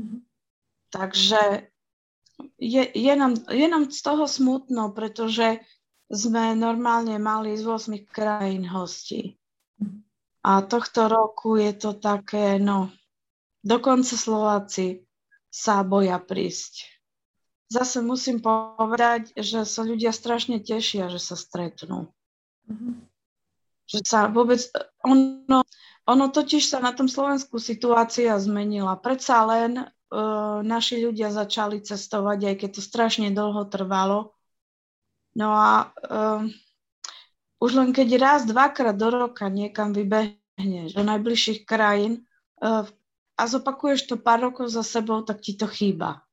Mhm. 0.00 0.24
Takže 0.88 1.68
je, 2.56 2.82
je, 2.88 3.14
nám, 3.16 3.36
je 3.52 3.66
nám 3.68 3.92
z 3.92 4.00
toho 4.00 4.24
smutno, 4.24 4.90
pretože 4.96 5.60
sme 6.10 6.58
normálne 6.58 7.14
mali 7.20 7.54
z 7.54 7.64
8 7.68 8.08
krajín 8.08 8.66
hostí. 8.66 9.39
A 10.40 10.64
tohto 10.64 11.08
roku 11.08 11.60
je 11.60 11.72
to 11.76 11.92
také, 12.00 12.56
no, 12.56 12.88
dokonca 13.60 14.16
Slováci 14.16 15.04
sa 15.52 15.84
boja 15.84 16.16
prísť. 16.16 16.88
Zase 17.70 18.02
musím 18.02 18.42
povedať, 18.42 19.30
že 19.36 19.62
sa 19.62 19.86
ľudia 19.86 20.10
strašne 20.10 20.58
tešia, 20.58 21.06
že 21.12 21.22
sa 21.22 21.36
stretnú. 21.38 22.10
Mm-hmm. 22.66 22.94
Že 23.86 23.98
sa 24.02 24.26
vôbec, 24.26 24.58
ono, 25.06 25.62
ono 26.08 26.24
totiž 26.32 26.66
sa 26.66 26.82
na 26.82 26.90
tom 26.90 27.06
Slovensku 27.06 27.62
situácia 27.62 28.34
zmenila. 28.40 28.98
Predsa 28.98 29.46
len 29.46 29.86
uh, 29.86 30.58
naši 30.66 31.04
ľudia 31.04 31.30
začali 31.30 31.78
cestovať, 31.84 32.38
aj 32.50 32.54
keď 32.58 32.70
to 32.74 32.82
strašne 32.82 33.28
dlho 33.30 33.62
trvalo. 33.70 34.34
No 35.38 35.54
a 35.54 35.94
uh, 35.94 36.42
už 37.60 37.70
len 37.76 37.92
keď 37.92 38.08
raz, 38.16 38.40
dvakrát 38.48 38.96
do 38.96 39.12
roka 39.12 39.46
niekam 39.52 39.92
vybehneš 39.92 40.96
do 40.96 41.04
najbližších 41.04 41.68
krajín 41.68 42.24
uh, 42.64 42.88
a 43.36 43.42
zopakuješ 43.44 44.08
to 44.08 44.16
pár 44.16 44.48
rokov 44.48 44.72
za 44.72 44.80
sebou, 44.80 45.20
tak 45.20 45.44
ti 45.44 45.52
to 45.52 45.68
chýba. 45.68 46.24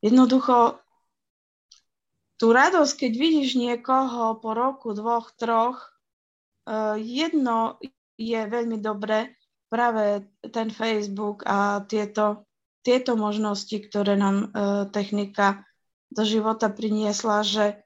Jednoducho, 0.00 0.80
tú 2.40 2.52
radosť, 2.52 2.92
keď 2.96 3.12
vidíš 3.12 3.60
niekoho 3.60 4.40
po 4.40 4.56
roku, 4.56 4.96
dvoch, 4.96 5.36
troch, 5.36 5.84
uh, 6.64 6.96
jedno 6.96 7.76
je 8.16 8.40
veľmi 8.40 8.80
dobré, 8.80 9.36
práve 9.68 10.24
ten 10.48 10.72
Facebook 10.72 11.44
a 11.44 11.84
tieto, 11.84 12.48
tieto 12.80 13.20
možnosti, 13.20 13.76
ktoré 13.76 14.16
nám 14.16 14.36
uh, 14.48 14.88
technika 14.88 15.68
do 16.08 16.24
života 16.24 16.72
priniesla, 16.72 17.44
že 17.44 17.85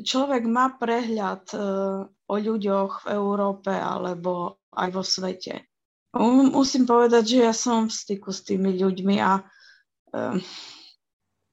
človek 0.00 0.42
má 0.48 0.74
prehľad 0.74 1.44
uh, 1.54 2.08
o 2.08 2.34
ľuďoch 2.34 3.06
v 3.06 3.06
Európe 3.14 3.70
alebo 3.70 4.58
aj 4.74 4.88
vo 4.90 5.02
svete. 5.06 5.68
Musím 6.54 6.86
povedať, 6.86 7.24
že 7.26 7.38
ja 7.42 7.54
som 7.54 7.90
v 7.90 7.94
styku 7.94 8.30
s 8.30 8.46
tými 8.46 8.78
ľuďmi 8.78 9.16
a 9.18 9.42
uh, 9.42 10.38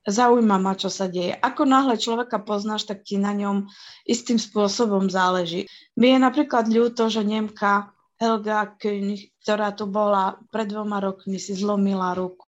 zaujíma 0.05 0.57
ma, 0.57 0.73
čo 0.73 0.89
sa 0.89 1.05
deje. 1.05 1.37
Ako 1.37 1.65
náhle 1.65 1.97
človeka 1.97 2.41
poznáš, 2.41 2.89
tak 2.89 3.05
ti 3.05 3.21
na 3.21 3.33
ňom 3.33 3.69
istým 4.05 4.41
spôsobom 4.41 5.09
záleží. 5.09 5.69
Mi 5.97 6.13
je 6.13 6.19
napríklad 6.21 6.69
ľúto, 6.69 7.09
že 7.09 7.21
Nemka 7.21 7.93
Helga 8.21 8.77
König, 8.77 9.33
ktorá 9.41 9.73
tu 9.73 9.89
bola 9.89 10.37
pred 10.53 10.69
dvoma 10.69 11.01
rokmi, 11.01 11.41
si 11.41 11.57
zlomila 11.57 12.13
ruku. 12.13 12.45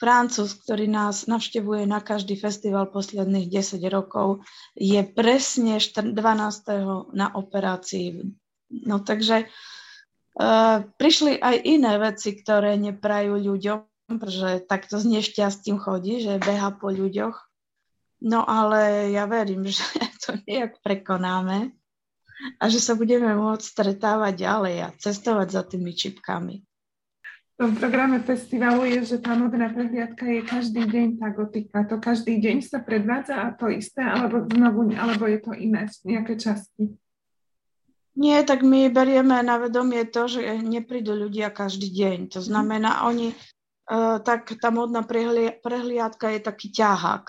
Francúz, 0.00 0.56
ktorý 0.64 0.88
nás 0.88 1.28
navštevuje 1.28 1.84
na 1.84 2.00
každý 2.00 2.40
festival 2.40 2.88
posledných 2.88 3.52
10 3.52 3.84
rokov, 3.92 4.40
je 4.72 5.04
presne 5.04 5.76
12. 5.76 6.16
na 7.12 7.28
operácii 7.36 8.32
No 8.70 9.02
takže 9.02 9.50
uh, 10.38 10.86
prišli 10.94 11.42
aj 11.42 11.56
iné 11.66 11.92
veci, 11.98 12.38
ktoré 12.38 12.78
neprajú 12.78 13.34
ľuďom, 13.34 13.78
pretože 14.14 14.62
takto 14.70 15.02
s 15.02 15.04
nešťastím 15.06 15.82
chodí, 15.82 16.22
že 16.22 16.38
beha 16.38 16.70
po 16.78 16.94
ľuďoch. 16.94 17.36
No 18.22 18.46
ale 18.46 19.10
ja 19.10 19.26
verím, 19.26 19.66
že 19.74 19.82
to 20.22 20.38
nejak 20.46 20.78
prekonáme 20.86 21.74
a 22.56 22.64
že 22.72 22.80
sa 22.80 22.96
budeme 22.96 23.34
môcť 23.36 23.64
stretávať 23.66 24.34
ďalej 24.38 24.76
a 24.86 24.88
cestovať 24.96 25.48
za 25.50 25.62
tými 25.66 25.92
čipkami. 25.92 26.62
Tom 27.60 27.76
programe 27.76 28.24
festivalu 28.24 28.88
je, 28.88 29.00
že 29.04 29.16
tá 29.20 29.36
modná 29.36 29.68
prehliadka 29.68 30.24
je 30.24 30.40
každý 30.48 30.80
deň 30.80 31.20
tá 31.20 31.28
gotika. 31.28 31.84
To 31.92 32.00
každý 32.00 32.40
deň 32.40 32.64
sa 32.64 32.80
predvádza 32.80 33.36
a 33.36 33.52
to 33.52 33.68
isté, 33.68 34.00
alebo 34.00 34.48
znovu, 34.48 34.88
alebo 34.96 35.28
je 35.28 35.44
to 35.44 35.52
iné, 35.52 35.84
nejaké 36.08 36.40
časti? 36.40 36.96
Nie, 38.16 38.48
tak 38.48 38.64
my 38.64 38.88
berieme 38.88 39.44
na 39.44 39.60
vedomie 39.60 40.08
to, 40.08 40.24
že 40.24 40.40
neprídu 40.64 41.12
ľudia 41.12 41.52
každý 41.52 41.92
deň. 41.92 42.32
To 42.32 42.40
znamená, 42.40 43.04
oni, 43.04 43.36
uh, 43.92 44.16
tak 44.24 44.56
tá 44.56 44.72
modná 44.72 45.04
prehli- 45.04 45.60
prehliadka 45.60 46.32
je 46.32 46.40
taký 46.40 46.72
ťahák. 46.72 47.28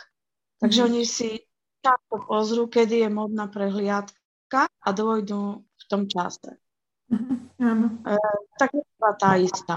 Takže 0.64 0.80
mm. 0.80 0.88
oni 0.88 1.04
si 1.04 1.44
často 1.84 2.24
pozrú, 2.24 2.72
kedy 2.72 3.04
je 3.04 3.10
modná 3.12 3.52
prehliadka 3.52 4.72
a 4.80 4.90
dôjdu 4.96 5.60
v 5.60 5.84
tom 5.92 6.08
čase. 6.08 6.56
Áno. 7.60 8.00
E, 8.08 8.16
tak 8.56 8.72
je 8.72 8.84
tá 9.20 9.36
istá. 9.36 9.76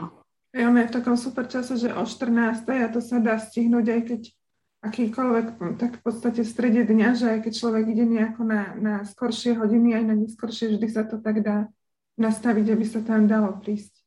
Ja 0.54 0.70
je 0.70 0.86
v 0.86 0.94
takom 0.94 1.18
super 1.18 1.50
čase, 1.50 1.74
že 1.74 1.90
o 1.90 2.06
14. 2.06 2.62
a 2.62 2.86
to 2.86 3.02
sa 3.02 3.18
dá 3.18 3.42
stihnúť, 3.42 3.86
aj 3.90 4.02
keď 4.06 4.22
akýkoľvek, 4.86 5.46
tak 5.82 5.98
v 5.98 6.02
podstate 6.06 6.46
v 6.46 6.52
strede 6.54 6.82
dňa, 6.86 7.08
že 7.18 7.26
aj 7.26 7.38
keď 7.42 7.52
človek 7.58 7.84
ide 7.90 8.06
nejako 8.06 8.46
na, 8.46 8.62
na 8.78 8.94
skoršie 9.02 9.58
hodiny, 9.58 9.98
aj 9.98 10.04
na 10.06 10.14
neskoršie, 10.14 10.78
vždy 10.78 10.86
sa 10.86 11.02
to 11.02 11.18
tak 11.18 11.42
dá 11.42 11.66
nastaviť, 12.20 12.66
aby 12.70 12.86
sa 12.86 13.02
tam 13.02 13.26
dalo 13.26 13.58
prísť. 13.58 13.98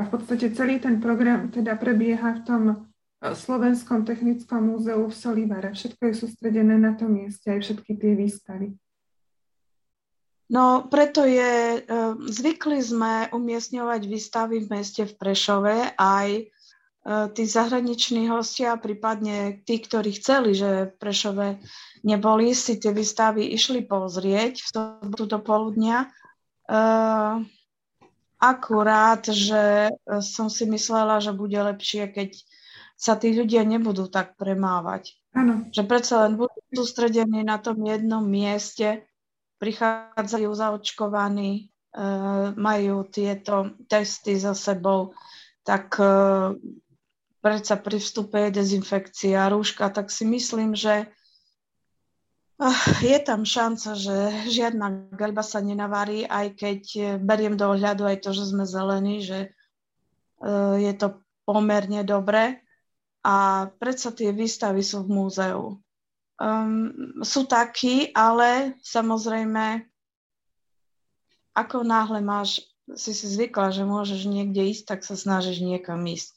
A 0.00 0.08
v 0.08 0.16
podstate 0.16 0.48
celý 0.56 0.80
ten 0.80 0.96
program 0.96 1.52
teda 1.52 1.76
prebieha 1.76 2.40
v 2.40 2.44
tom 2.44 2.62
e, 2.72 2.76
Slovenskom 3.36 4.08
technickom 4.08 4.72
múzeu 4.72 5.04
v 5.04 5.12
Solivare. 5.12 5.76
Všetko 5.76 6.08
je 6.08 6.14
sústredené 6.24 6.80
na 6.80 6.96
tom 6.96 7.16
mieste, 7.16 7.52
aj 7.52 7.60
všetky 7.64 7.92
tie 8.00 8.12
výstavy. 8.16 8.76
No 10.46 10.86
preto 10.86 11.26
je, 11.26 11.82
e, 11.82 11.90
zvykli 12.30 12.78
sme 12.78 13.26
umiestňovať 13.34 14.00
výstavy 14.06 14.62
v 14.62 14.78
meste 14.78 15.02
v 15.02 15.14
Prešove 15.18 15.98
aj 15.98 16.28
e, 16.38 16.44
tí 17.34 17.42
zahraniční 17.50 18.30
hostia, 18.30 18.78
prípadne 18.78 19.58
tí, 19.66 19.82
ktorí 19.82 20.14
chceli, 20.22 20.54
že 20.54 20.94
v 20.94 20.94
Prešove 21.02 21.46
neboli, 22.06 22.54
si 22.54 22.78
tie 22.78 22.94
výstavy 22.94 23.42
išli 23.58 23.82
pozrieť 23.90 24.62
v 24.62 24.68
sobotu 24.70 25.26
do 25.26 25.42
poludnia. 25.42 26.06
E, 26.06 26.08
akurát, 28.38 29.26
že 29.26 29.90
som 30.22 30.46
si 30.46 30.62
myslela, 30.70 31.18
že 31.18 31.34
bude 31.34 31.58
lepšie, 31.58 32.06
keď 32.14 32.38
sa 32.94 33.18
tí 33.18 33.34
ľudia 33.34 33.66
nebudú 33.66 34.06
tak 34.06 34.38
premávať. 34.38 35.18
Ano. 35.34 35.66
Že 35.74 35.82
predsa 35.84 36.22
len 36.22 36.38
budú 36.38 36.54
sústredení 36.70 37.42
na 37.42 37.58
tom 37.58 37.82
jednom 37.82 38.22
mieste, 38.22 39.04
prichádzajú 39.56 40.50
zaočkovaní, 40.52 41.52
e, 41.56 41.64
majú 42.54 43.08
tieto 43.08 43.76
testy 43.88 44.36
za 44.36 44.52
sebou, 44.52 45.16
tak 45.64 45.96
e, 45.96 46.12
predsa 47.40 47.76
pri 47.80 47.98
vstupe 47.98 48.36
je 48.48 48.56
dezinfekcia, 48.56 49.48
rúška, 49.48 49.88
tak 49.88 50.12
si 50.12 50.28
myslím, 50.28 50.76
že 50.76 51.08
ah, 52.60 52.82
je 53.00 53.18
tam 53.22 53.48
šanca, 53.48 53.96
že 53.96 54.16
žiadna 54.50 55.14
gaľba 55.16 55.40
sa 55.40 55.64
nenavarí, 55.64 56.28
aj 56.28 56.46
keď 56.58 56.80
beriem 57.22 57.56
do 57.56 57.72
ohľadu 57.72 58.04
aj 58.04 58.24
to, 58.24 58.30
že 58.36 58.52
sme 58.52 58.68
zelení, 58.68 59.24
že 59.24 59.38
e, 59.40 59.48
je 60.84 60.92
to 60.98 61.22
pomerne 61.48 62.02
dobre. 62.04 62.60
A 63.26 63.66
predsa 63.82 64.14
tie 64.14 64.30
výstavy 64.30 64.86
sú 64.86 65.02
v 65.02 65.10
múzeu 65.10 65.62
um, 66.40 67.22
sú 67.24 67.48
takí, 67.48 68.12
ale 68.12 68.76
samozrejme, 68.84 69.84
ako 71.56 71.84
náhle 71.84 72.20
máš, 72.20 72.64
si 72.94 73.16
si 73.16 73.26
zvykla, 73.26 73.72
že 73.72 73.88
môžeš 73.88 74.28
niekde 74.28 74.70
ísť, 74.70 74.84
tak 74.86 75.00
sa 75.02 75.16
snažíš 75.16 75.64
niekam 75.64 76.04
ísť. 76.04 76.36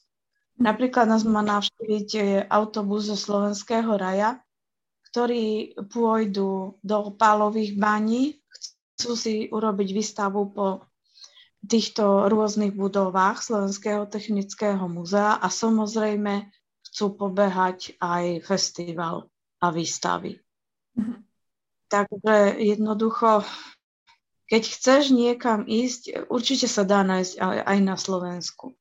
Napríklad 0.60 1.08
nás 1.08 1.24
má 1.24 1.40
navštíviť 1.40 2.10
e, 2.20 2.22
autobus 2.52 3.08
zo 3.08 3.16
Slovenského 3.16 3.96
raja, 3.96 4.44
ktorí 5.12 5.78
pôjdu 5.88 6.76
do 6.84 6.98
pálových 7.16 7.80
baní, 7.80 8.44
chcú 9.00 9.16
si 9.16 9.48
urobiť 9.48 9.90
výstavu 9.96 10.52
po 10.52 10.84
týchto 11.64 12.28
rôznych 12.28 12.76
budovách 12.76 13.40
Slovenského 13.40 14.04
technického 14.12 14.84
múzea 14.92 15.40
a 15.40 15.48
samozrejme 15.48 16.52
chcú 16.92 17.16
pobehať 17.16 17.96
aj 18.04 18.44
festival 18.44 19.29
a 19.60 19.68
výstavy. 19.72 20.40
Mm-hmm. 20.96 21.18
Takže 21.90 22.36
jednoducho, 22.62 23.44
keď 24.46 24.64
chceš 24.66 25.04
niekam 25.10 25.66
ísť, 25.66 26.30
určite 26.30 26.70
sa 26.70 26.86
dá 26.86 27.02
nájsť 27.02 27.34
aj, 27.42 27.58
aj 27.66 27.80
na 27.82 27.96
Slovensku. 27.98 28.78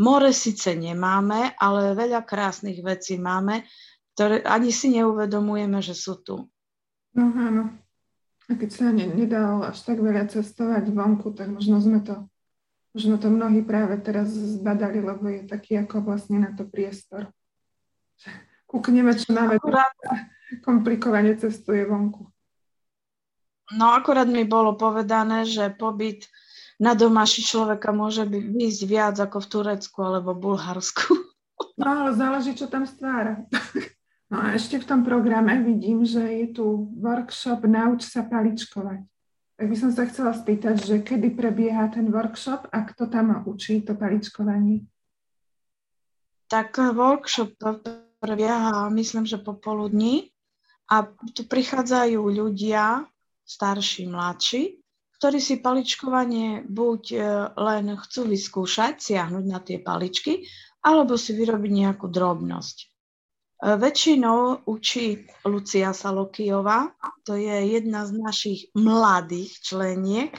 More 0.00 0.32
síce 0.32 0.72
nemáme, 0.72 1.52
ale 1.60 1.92
veľa 1.92 2.24
krásnych 2.24 2.80
vecí 2.80 3.20
máme, 3.20 3.68
ktoré 4.16 4.40
ani 4.48 4.72
si 4.72 4.88
neuvedomujeme, 4.96 5.84
že 5.84 5.92
sú 5.92 6.24
tu. 6.24 6.48
No 7.12 7.24
áno. 7.36 7.76
A 8.48 8.58
keď 8.58 8.70
sa 8.72 8.88
ne, 8.90 9.06
nedalo 9.06 9.62
až 9.62 9.78
tak 9.84 10.00
veľa 10.02 10.26
cestovať 10.26 10.90
vonku, 10.90 11.36
tak 11.36 11.52
možno 11.52 11.78
sme 11.78 12.02
to, 12.02 12.26
možno 12.96 13.20
to 13.20 13.28
mnohí 13.30 13.62
práve 13.62 14.00
teraz 14.00 14.32
zbadali, 14.32 14.98
lebo 15.04 15.28
je 15.28 15.46
taký 15.46 15.78
ako 15.78 16.02
vlastne 16.02 16.42
na 16.42 16.50
to 16.56 16.66
priestor 16.66 17.30
kúkneme, 18.70 19.10
čo 19.18 19.34
máme, 19.34 19.58
akurát, 19.58 19.90
komplikovane 20.62 21.34
cestuje 21.34 21.82
vonku. 21.82 22.30
No 23.74 23.94
akurát 23.94 24.26
mi 24.30 24.46
bolo 24.46 24.78
povedané, 24.78 25.46
že 25.46 25.74
pobyt 25.74 26.30
na 26.78 26.94
domaši 26.94 27.42
človeka 27.42 27.90
môže 27.90 28.26
byť 28.26 28.76
viac 28.86 29.14
ako 29.18 29.42
v 29.42 29.50
Turecku 29.50 29.98
alebo 30.06 30.38
Bulharsku. 30.38 31.10
No 31.80 32.04
ale 32.04 32.12
záleží, 32.12 32.56
čo 32.56 32.68
tam 32.68 32.88
stvára. 32.88 33.44
No 34.30 34.38
a 34.46 34.54
ešte 34.54 34.78
v 34.78 34.86
tom 34.86 35.02
programe 35.02 35.58
vidím, 35.58 36.06
že 36.06 36.22
je 36.22 36.46
tu 36.54 36.86
workshop 37.02 37.66
Nauč 37.66 38.06
sa 38.06 38.22
paličkovať. 38.22 39.02
Tak 39.58 39.66
by 39.66 39.76
som 39.76 39.90
sa 39.90 40.06
chcela 40.06 40.30
spýtať, 40.30 40.78
že 40.78 41.02
kedy 41.02 41.34
prebieha 41.34 41.90
ten 41.90 42.14
workshop 42.14 42.70
a 42.70 42.86
kto 42.86 43.10
tam 43.10 43.42
učí 43.42 43.82
to 43.82 43.98
paličkovanie? 43.98 44.86
Tak 46.46 46.78
workshop 46.94 47.58
prebieha, 48.20 48.92
myslím, 48.92 49.24
že 49.24 49.40
popoludní 49.40 50.28
a 50.92 51.08
tu 51.32 51.48
prichádzajú 51.48 52.20
ľudia, 52.20 53.08
starší, 53.50 54.06
mladší, 54.06 54.78
ktorí 55.18 55.38
si 55.42 55.58
paličkovanie 55.58 56.64
buď 56.64 57.02
e, 57.12 57.18
len 57.58 57.92
chcú 57.98 58.30
vyskúšať, 58.30 59.02
siahnuť 59.02 59.44
na 59.44 59.58
tie 59.58 59.82
paličky, 59.82 60.46
alebo 60.80 61.18
si 61.18 61.36
vyrobiť 61.36 61.72
nejakú 61.74 62.06
drobnosť. 62.08 62.76
E, 62.80 62.86
väčšinou 63.76 64.64
učí 64.64 65.28
Lucia 65.44 65.92
Salokijová, 65.92 66.94
to 67.26 67.36
je 67.36 67.74
jedna 67.74 68.06
z 68.06 68.16
našich 68.16 68.60
mladých 68.72 69.50
členiek. 69.60 70.32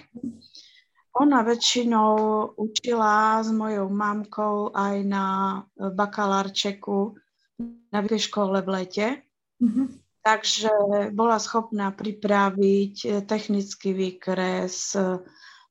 Ona 1.20 1.44
väčšinou 1.44 2.16
učila 2.56 3.44
s 3.44 3.52
mojou 3.52 3.92
mamkou 3.92 4.72
aj 4.72 4.96
na 5.04 5.26
bakalárčeku 5.76 7.20
na 7.92 8.00
vysokej 8.00 8.22
škole 8.28 8.58
v 8.62 8.70
lete. 8.70 9.08
Mm-hmm. 9.62 9.88
Takže 10.22 10.72
bola 11.18 11.42
schopná 11.42 11.90
pripraviť 11.90 12.96
eh, 13.06 13.12
technický 13.26 13.94
výkres, 13.94 14.94
eh, 14.94 15.18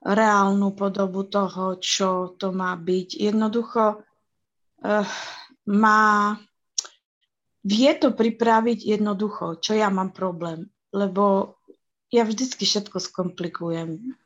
reálnu 0.00 0.72
podobu 0.72 1.29
toho, 1.29 1.76
čo 1.76 2.35
to 2.40 2.57
má 2.57 2.72
byť. 2.72 3.20
Jednoducho 3.20 4.00
uh, 4.00 5.05
má, 5.68 6.40
vie 7.61 7.92
to 8.00 8.16
pripraviť 8.16 8.96
jednoducho, 8.96 9.61
čo 9.61 9.76
ja 9.76 9.92
mám 9.92 10.16
problém, 10.16 10.72
lebo 10.96 11.57
ja 12.09 12.24
vždycky 12.24 12.64
všetko 12.64 12.96
skomplikujem. 12.96 14.16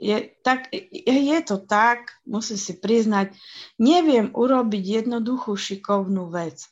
Je, 0.00 0.34
tak, 0.42 0.66
je 1.06 1.38
to 1.46 1.62
tak, 1.62 2.10
musím 2.26 2.58
si 2.58 2.74
priznať, 2.74 3.36
neviem 3.78 4.34
urobiť 4.34 5.06
jednoduchú 5.06 5.54
šikovnú 5.54 6.26
vec 6.32 6.66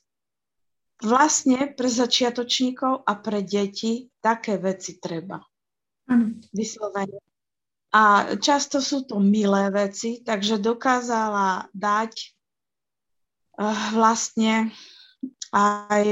vlastne 1.03 1.71
pre 1.75 1.87
začiatočníkov 1.87 3.07
a 3.07 3.13
pre 3.19 3.47
deti 3.47 4.11
také 4.19 4.59
veci 4.59 4.99
treba. 4.99 5.39
Mm. 6.11 6.43
Vyslovene. 6.51 7.21
A 7.95 8.35
často 8.37 8.85
sú 8.85 9.09
to 9.09 9.17
milé 9.17 9.73
veci, 9.73 10.21
takže 10.21 10.61
dokázala 10.61 11.73
dať 11.73 12.13
uh, 13.57 13.97
vlastne 13.97 14.75
aj 15.49 16.05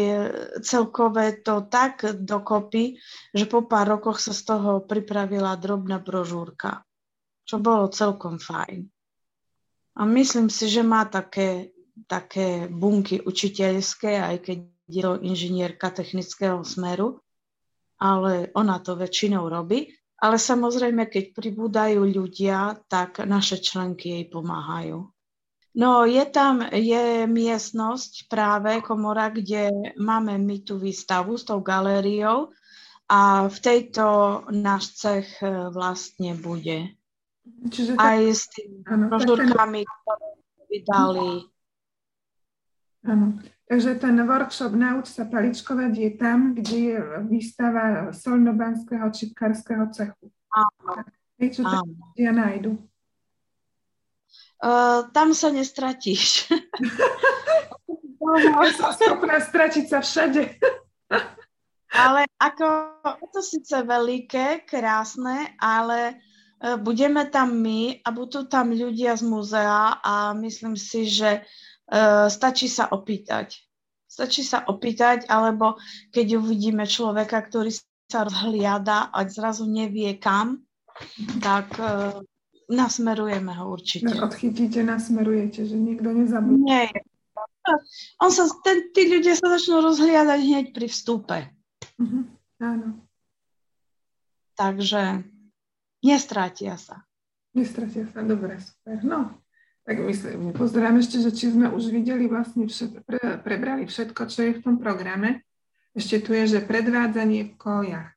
celkové 0.64 1.44
to 1.44 1.68
tak 1.68 2.00
dokopy, 2.16 2.96
že 3.36 3.44
po 3.44 3.68
pár 3.68 4.00
rokoch 4.00 4.16
sa 4.16 4.32
z 4.32 4.48
toho 4.48 4.80
pripravila 4.80 5.60
drobná 5.60 6.00
brožúrka. 6.00 6.80
čo 7.46 7.62
bolo 7.62 7.86
celkom 7.94 8.42
fajn. 8.42 8.90
A 9.96 10.02
myslím 10.02 10.50
si, 10.50 10.66
že 10.66 10.82
má 10.82 11.06
také, 11.06 11.70
také 12.10 12.66
bunky 12.66 13.22
učiteľské, 13.22 14.18
aj 14.18 14.36
keď 14.42 14.58
inžinierka 15.22 15.90
technického 15.90 16.62
smeru, 16.62 17.18
ale 17.98 18.50
ona 18.54 18.78
to 18.78 18.94
väčšinou 18.94 19.50
robí. 19.50 19.90
Ale 20.16 20.40
samozrejme, 20.40 21.12
keď 21.12 21.36
pribúdajú 21.36 22.00
ľudia, 22.08 22.80
tak 22.88 23.20
naše 23.28 23.60
členky 23.60 24.16
jej 24.16 24.24
pomáhajú. 24.32 25.04
No, 25.76 26.08
je 26.08 26.24
tam, 26.24 26.64
je 26.72 27.28
miestnosť 27.28 28.32
práve, 28.32 28.80
komora, 28.80 29.28
kde 29.28 29.92
máme 30.00 30.40
my 30.40 30.64
tú 30.64 30.80
výstavu 30.80 31.36
s 31.36 31.44
tou 31.44 31.60
galériou 31.60 32.48
a 33.12 33.44
v 33.44 33.58
tejto 33.60 34.04
náš 34.56 34.96
cech 34.96 35.28
e, 35.44 35.68
vlastne 35.68 36.32
bude. 36.40 36.96
Čiže 37.68 37.92
tak... 37.92 38.00
Aj 38.00 38.20
s 38.24 38.48
tými 38.56 38.88
brožúrkami, 38.88 39.80
ktoré 39.84 40.28
vydali. 40.72 41.32
Áno. 43.04 43.36
Takže 43.66 43.98
ten 43.98 44.14
workshop 44.22 44.78
Nauč 44.78 45.10
sa 45.10 45.26
paličkovať 45.26 45.92
je 45.98 46.10
tam, 46.14 46.54
kde 46.54 46.78
je 46.78 46.98
výstava 47.26 48.14
solnobanského 48.14 49.10
čipkárskeho 49.10 49.90
cechu. 49.90 50.30
Áno. 50.54 51.02
Čo 51.36 51.66
ja 52.14 52.30
nájdu? 52.30 52.78
Uh, 54.56 55.10
tam 55.12 55.36
sa 55.36 55.52
nestratíš. 55.52 56.48
ja 58.40 58.70
som 58.72 58.94
schopná 58.96 59.42
stratiť 59.42 59.84
sa 59.84 60.00
všade. 60.00 60.56
ale 61.92 62.24
ako, 62.40 62.66
je 63.20 63.28
to 63.34 63.40
síce 63.44 63.76
veľké, 63.82 64.64
krásne, 64.64 65.52
ale 65.60 66.16
uh, 66.62 66.80
budeme 66.80 67.28
tam 67.28 67.52
my 67.52 68.00
a 68.00 68.08
budú 68.14 68.48
tam 68.48 68.72
ľudia 68.72 69.18
z 69.18 69.28
múzea 69.28 70.00
a 70.00 70.32
myslím 70.38 70.78
si, 70.78 71.04
že 71.04 71.44
uh, 71.92 72.26
stačí 72.30 72.66
sa 72.70 72.90
opýtať. 72.90 73.60
Stačí 74.06 74.46
sa 74.46 74.64
opýtať, 74.64 75.28
alebo 75.28 75.76
keď 76.14 76.40
uvidíme 76.40 76.86
človeka, 76.88 77.42
ktorý 77.42 77.74
sa 78.06 78.22
rozhliada 78.22 79.10
a 79.10 79.18
zrazu 79.26 79.66
nevie 79.66 80.16
kam, 80.16 80.62
tak 81.42 81.68
uh, 81.76 82.16
Nasmerujeme 82.66 83.54
ho 83.62 83.70
určite. 83.70 84.10
Odchytíte, 84.10 84.82
nasmerujete, 84.82 85.70
že 85.70 85.78
nikto 85.78 86.10
nezabudne. 86.10 86.66
Nie. 86.66 86.90
On 88.18 88.30
sa, 88.30 88.50
ten, 88.66 88.90
tí 88.90 89.06
ľudia 89.06 89.38
sa 89.38 89.54
začnú 89.54 89.82
rozhliadať 89.86 90.40
hneď 90.42 90.66
pri 90.74 90.86
vstupe. 90.90 91.38
Uh-huh. 91.98 92.26
Áno. 92.58 93.06
Takže 94.58 95.22
nestrátia 96.02 96.74
sa. 96.74 97.06
Nestrátia 97.54 98.10
sa, 98.10 98.26
dobre, 98.26 98.58
super. 98.58 98.98
No, 99.06 99.30
tak 99.86 100.02
myslím, 100.02 100.50
pozerám 100.50 100.98
ešte, 100.98 101.22
že 101.22 101.30
či 101.30 101.54
sme 101.54 101.70
už 101.70 101.94
videli 101.94 102.26
vlastne 102.26 102.66
všetko, 102.66 103.06
pre, 103.06 103.22
prebrali 103.38 103.86
všetko, 103.86 104.20
čo 104.26 104.40
je 104.42 104.52
v 104.58 104.62
tom 104.66 104.82
programe. 104.82 105.46
Ešte 105.94 106.26
tu 106.26 106.34
je, 106.34 106.58
že 106.58 106.66
predvádzanie 106.66 107.48
v 107.48 107.52
kojach. 107.54 108.10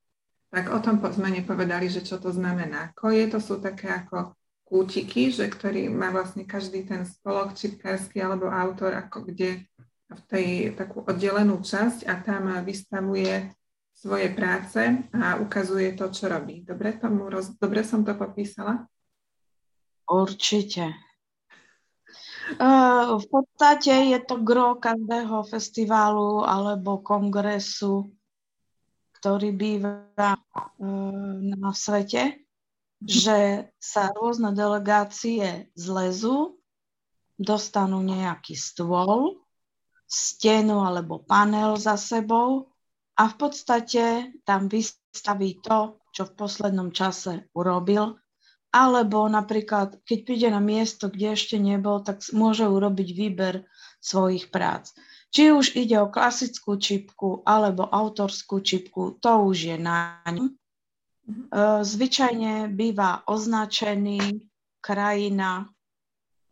Tak 0.50 0.74
o 0.74 0.82
tom 0.82 0.98
sme 0.98 1.30
nepovedali, 1.30 1.86
že 1.86 2.02
čo 2.02 2.18
to 2.18 2.34
znamená. 2.34 2.90
Koje 2.98 3.30
to 3.30 3.38
sú 3.38 3.62
také 3.62 3.86
ako 3.86 4.34
kútiky, 4.66 5.30
že 5.30 5.46
ktorý 5.46 5.94
má 5.94 6.10
vlastne 6.10 6.42
každý 6.42 6.90
ten 6.90 7.06
spolok 7.06 7.54
čipkársky 7.54 8.18
alebo 8.18 8.50
autor, 8.50 8.98
ako 8.98 9.30
kde 9.30 9.70
v 10.10 10.22
tej 10.26 10.48
takú 10.74 11.06
oddelenú 11.06 11.62
časť 11.62 12.10
a 12.10 12.18
tam 12.18 12.50
vystavuje 12.66 13.54
svoje 13.94 14.34
práce 14.34 14.80
a 15.14 15.38
ukazuje 15.38 15.94
to, 15.94 16.10
čo 16.10 16.34
robí. 16.34 16.66
Dobre, 16.66 16.98
tomu 16.98 17.30
roz... 17.30 17.54
Dobre 17.62 17.86
som 17.86 18.02
to 18.02 18.18
popísala? 18.18 18.90
Určite. 20.10 21.09
Uh, 22.58 23.22
v 23.22 23.26
podstate 23.30 24.10
je 24.10 24.20
to 24.26 24.42
gro 24.42 24.82
každého 24.82 25.46
festivalu 25.46 26.42
alebo 26.42 27.04
kongresu, 27.06 28.10
ktorý 29.22 29.54
býva 29.54 30.34
uh, 30.34 31.38
na 31.38 31.70
svete 31.76 32.50
že 33.04 33.72
sa 33.80 34.12
rôzne 34.12 34.52
delegácie 34.52 35.72
zlezú, 35.72 36.60
dostanú 37.40 38.04
nejaký 38.04 38.60
stôl, 38.60 39.40
stenu 40.04 40.84
alebo 40.84 41.24
panel 41.24 41.80
za 41.80 41.96
sebou 41.96 42.68
a 43.16 43.32
v 43.32 43.36
podstate 43.40 44.36
tam 44.44 44.68
vystaví 44.68 45.64
to, 45.64 46.02
čo 46.12 46.28
v 46.28 46.36
poslednom 46.36 46.92
čase 46.92 47.48
urobil, 47.56 48.20
alebo 48.70 49.26
napríklad, 49.26 49.98
keď 50.06 50.20
príde 50.26 50.48
na 50.54 50.62
miesto, 50.62 51.10
kde 51.10 51.34
ešte 51.34 51.58
nebol, 51.58 52.06
tak 52.06 52.22
môže 52.34 52.70
urobiť 52.70 53.10
výber 53.14 53.66
svojich 53.98 54.54
prác. 54.54 54.94
Či 55.30 55.54
už 55.54 55.78
ide 55.78 55.98
o 56.02 56.10
klasickú 56.10 56.78
čipku 56.78 57.46
alebo 57.46 57.86
autorskú 57.86 58.62
čipku, 58.62 59.18
to 59.22 59.32
už 59.46 59.58
je 59.74 59.78
na 59.78 60.22
ňom. 60.26 60.54
Eh, 61.30 61.82
zvyčajne 61.86 62.74
býva 62.74 63.22
označený 63.30 64.42
krajina, 64.82 65.70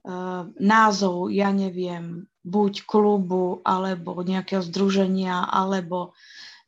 eh, 0.05 0.41
názov, 0.61 1.33
ja 1.33 1.49
neviem, 1.49 2.29
buď 2.45 2.85
klubu, 2.85 3.59
alebo 3.65 4.21
nejakého 4.21 4.61
združenia, 4.61 5.49
alebo 5.49 6.13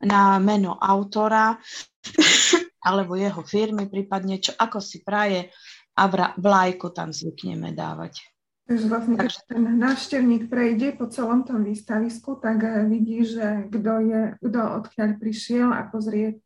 na 0.01 0.41
meno 0.41 0.73
autora, 0.81 1.61
alebo 2.83 3.19
jeho 3.19 3.43
firmy, 3.43 3.91
prípadne 3.91 4.39
čo, 4.39 4.55
ako 4.55 4.79
si 4.79 5.03
praje 5.03 5.51
a 5.99 6.03
vlajku 6.39 6.95
tam 6.95 7.11
zvykneme 7.11 7.75
dávať. 7.75 8.23
Takže 8.69 8.85
vlastne, 8.85 9.15
keď 9.17 9.33
ten 9.49 9.63
návštevník 9.81 10.45
prejde 10.45 10.93
po 10.93 11.09
celom 11.09 11.41
tom 11.41 11.65
výstavisku, 11.65 12.37
tak 12.37 12.61
eh, 12.61 12.85
vidí, 12.85 13.25
že 13.25 13.65
kto 13.65 13.93
je, 14.05 14.21
kto 14.45 14.61
odkiaľ 14.85 15.09
prišiel 15.17 15.73
a 15.73 15.89
pozrie 15.89 16.37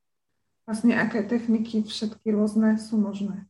vlastne 0.64 0.96
aké 0.96 1.28
techniky 1.28 1.84
všetky 1.84 2.32
rôzne 2.32 2.80
sú 2.80 2.96
možné. 2.96 3.44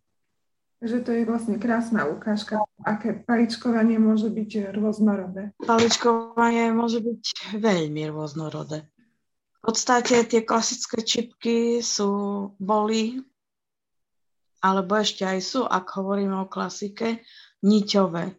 Takže 0.82 1.00
to 1.00 1.12
je 1.16 1.24
vlastne 1.24 1.56
krásna 1.62 2.04
ukážka, 2.10 2.60
aké 2.84 3.16
paličkovanie 3.16 3.96
môže 4.04 4.28
byť 4.28 4.76
rôznorodé. 4.76 5.56
Paličkovanie 5.64 6.76
môže 6.76 7.00
byť 7.00 7.56
veľmi 7.56 8.04
rôznorodé. 8.12 8.84
V 9.64 9.72
podstate 9.72 10.28
tie 10.28 10.44
klasické 10.44 11.00
čipky 11.08 11.80
sú, 11.80 12.52
boli, 12.60 13.24
alebo 14.60 15.00
ešte 15.00 15.24
aj 15.24 15.40
sú, 15.40 15.64
ak 15.64 15.88
hovoríme 15.88 16.36
o 16.44 16.52
klasike, 16.52 17.24
niťové. 17.64 18.36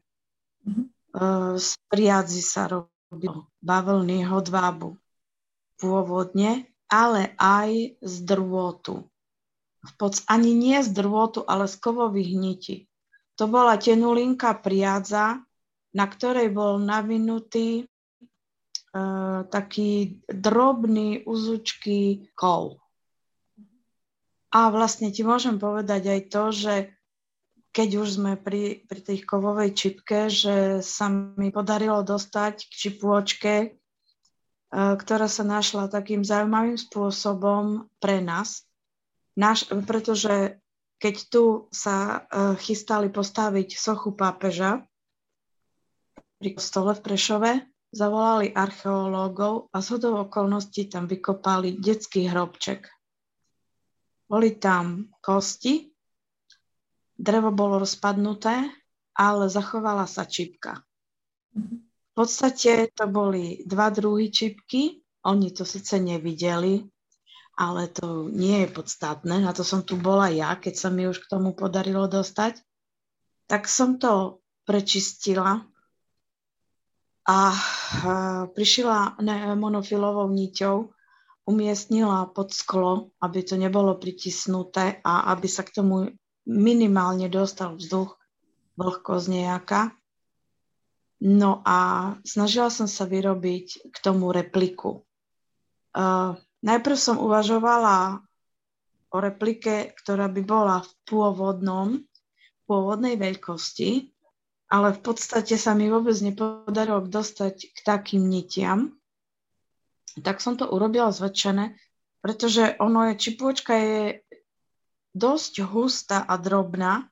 Mm-hmm. 0.68 0.87
Z 1.56 1.68
priadzi 1.88 2.44
sa 2.44 2.68
robilo 2.68 3.48
bavlny, 3.64 4.28
hodvábu 4.28 5.00
pôvodne 5.80 6.68
ale 6.94 7.34
aj 7.40 7.98
z 7.98 8.14
drôtu. 8.22 9.02
Ani 10.30 10.54
nie 10.54 10.78
z 10.80 10.94
drôtu, 10.94 11.42
ale 11.44 11.66
z 11.66 11.76
kovových 11.82 12.32
nití. 12.38 12.76
To 13.37 13.50
bola 13.50 13.74
tenulinka 13.76 14.54
priadza, 14.62 15.42
na 15.90 16.06
ktorej 16.06 16.54
bol 16.54 16.78
navinutý 16.78 17.90
taký 19.50 20.22
drobný, 20.30 21.26
uzučký 21.26 22.30
kol. 22.38 22.78
A 24.54 24.70
vlastne 24.70 25.11
ti 25.11 25.26
môžem 25.26 25.59
povedať 25.59 26.02
aj 26.14 26.20
to, 26.30 26.44
že 26.54 26.74
keď 27.74 27.88
už 27.98 28.09
sme 28.22 28.33
pri, 28.38 28.87
pri 28.87 29.00
tej 29.02 29.26
kovovej 29.26 29.74
čipke, 29.74 30.30
že 30.30 30.78
sa 30.78 31.11
mi 31.11 31.50
podarilo 31.50 32.07
dostať 32.07 32.70
k 32.70 32.72
čipôčke, 32.72 33.54
ktorá 34.70 35.26
sa 35.26 35.42
našla 35.42 35.90
takým 35.90 36.22
zaujímavým 36.22 36.78
spôsobom 36.78 37.90
pre 37.98 38.22
nás, 38.22 38.62
Naš, 39.35 39.66
pretože 39.66 40.62
keď 41.02 41.14
tu 41.26 41.66
sa 41.74 42.22
chystali 42.62 43.11
postaviť 43.11 43.74
sochu 43.74 44.14
pápeža 44.14 44.87
pri 46.38 46.54
kostole 46.54 46.94
v 46.94 47.02
Prešove, 47.02 47.52
zavolali 47.94 48.50
archeológov 48.50 49.70
a 49.70 49.78
z 49.78 49.87
hodou 49.94 50.26
okolností 50.26 50.90
tam 50.90 51.07
vykopali 51.07 51.78
detský 51.78 52.26
hrobček. 52.26 52.90
Boli 54.26 54.59
tam 54.59 55.14
kosti, 55.22 55.94
drevo 57.14 57.54
bolo 57.54 57.78
rozpadnuté, 57.78 58.66
ale 59.14 59.46
zachovala 59.46 60.11
sa 60.11 60.26
čipka. 60.26 60.83
V 61.54 62.12
podstate 62.12 62.90
to 62.90 63.07
boli 63.07 63.62
dva 63.62 63.94
druhy 63.94 64.30
čipky, 64.35 64.98
oni 65.22 65.54
to 65.54 65.62
síce 65.62 65.94
nevideli, 66.02 66.83
ale 67.54 67.87
to 67.94 68.26
nie 68.35 68.66
je 68.66 68.68
podstatné, 68.74 69.38
na 69.38 69.54
to 69.54 69.62
som 69.62 69.87
tu 69.87 69.94
bola 69.94 70.26
ja, 70.35 70.59
keď 70.59 70.74
sa 70.74 70.88
mi 70.90 71.07
už 71.07 71.22
k 71.22 71.30
tomu 71.30 71.54
podarilo 71.54 72.11
dostať. 72.11 72.59
Tak 73.46 73.70
som 73.70 74.02
to 74.02 74.42
prečistila 74.66 75.62
a 77.24 77.56
prišla 78.52 79.20
monofilovou 79.56 80.28
niťou, 80.28 80.92
umiestnila 81.44 82.28
pod 82.32 82.52
sklo, 82.52 83.12
aby 83.20 83.44
to 83.44 83.56
nebolo 83.60 83.96
pritisnuté 84.00 85.00
a 85.04 85.32
aby 85.32 85.48
sa 85.48 85.64
k 85.64 85.80
tomu 85.80 86.08
minimálne 86.44 87.28
dostal 87.28 87.76
vzduch, 87.76 88.16
vlhkosť 88.76 89.26
nejaká. 89.28 89.92
No 91.24 91.64
a 91.64 92.12
snažila 92.24 92.68
som 92.68 92.84
sa 92.84 93.08
vyrobiť 93.08 93.92
k 93.92 93.96
tomu 94.04 94.28
repliku. 94.28 95.04
Uh, 95.94 96.37
najprv 96.60 96.96
som 96.98 97.16
uvažovala 97.22 98.20
o 99.14 99.16
replike, 99.22 99.94
ktorá 99.94 100.28
by 100.28 100.42
bola 100.42 100.82
v 100.82 100.90
pôvodnom, 101.06 102.02
pôvodnej 102.66 103.16
veľkosti, 103.16 104.13
ale 104.74 104.90
v 104.90 105.00
podstate 105.06 105.54
sa 105.54 105.70
mi 105.78 105.87
vôbec 105.87 106.18
nepodarilo 106.18 107.06
dostať 107.06 107.70
k 107.70 107.78
takým 107.87 108.26
nitiam. 108.26 108.90
Tak 110.18 110.42
som 110.42 110.58
to 110.58 110.66
urobila 110.66 111.14
zväčšené, 111.14 111.78
pretože 112.18 112.74
ono 112.82 113.06
je, 113.06 113.14
čipôčka 113.14 113.74
je 113.78 114.26
dosť 115.14 115.62
hustá 115.62 116.26
a 116.26 116.34
drobná, 116.42 117.06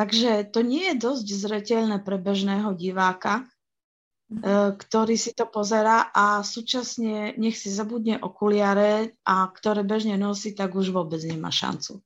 takže 0.00 0.48
to 0.48 0.64
nie 0.64 0.96
je 0.96 1.04
dosť 1.04 1.26
zreteľné 1.28 2.00
pre 2.00 2.16
bežného 2.16 2.72
diváka, 2.72 3.44
e, 3.44 4.72
ktorý 4.72 5.16
si 5.20 5.36
to 5.36 5.44
pozera 5.44 6.08
a 6.08 6.40
súčasne 6.40 7.36
nech 7.36 7.60
si 7.60 7.68
zabudne 7.68 8.16
okuliare 8.16 9.12
a 9.28 9.44
ktoré 9.52 9.84
bežne 9.84 10.16
nosí, 10.16 10.56
tak 10.56 10.72
už 10.72 10.88
vôbec 10.88 11.20
nemá 11.20 11.52
šancu. 11.52 12.00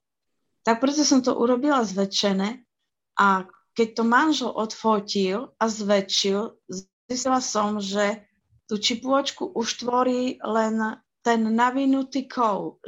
Tak 0.66 0.82
preto 0.82 1.06
som 1.06 1.22
to 1.22 1.38
urobila 1.38 1.87
zväčšené 1.87 2.66
a 3.14 3.46
keď 3.78 3.88
to 3.94 4.02
manžel 4.02 4.50
odfotil 4.50 5.54
a 5.54 5.70
zväčšil, 5.70 6.50
zistila 6.66 7.38
som, 7.38 7.78
že 7.78 8.26
tú 8.66 8.74
čipôčku 8.74 9.54
už 9.54 9.86
tvorí 9.86 10.42
len 10.42 10.98
ten 11.22 11.46
navinutý 11.54 12.26
kov, 12.26 12.82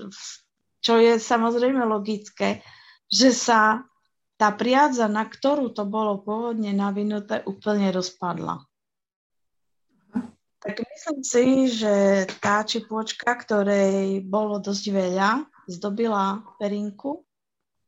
čo 0.82 0.98
je 0.98 1.14
samozrejme 1.22 1.86
logické, 1.86 2.66
že 3.06 3.30
sa 3.30 3.86
tá 4.34 4.50
priadza, 4.50 5.06
na 5.06 5.30
ktorú 5.30 5.70
to 5.70 5.86
bolo 5.86 6.26
pôvodne 6.26 6.74
navinuté, 6.74 7.46
úplne 7.46 7.94
rozpadla. 7.94 8.66
Tak 10.60 10.74
myslím 10.74 11.18
si, 11.22 11.44
že 11.70 12.26
tá 12.42 12.66
čipôčka, 12.66 13.30
ktorej 13.38 14.26
bolo 14.26 14.58
dosť 14.58 14.84
veľa, 14.90 15.46
zdobila 15.70 16.42
perinku 16.58 17.29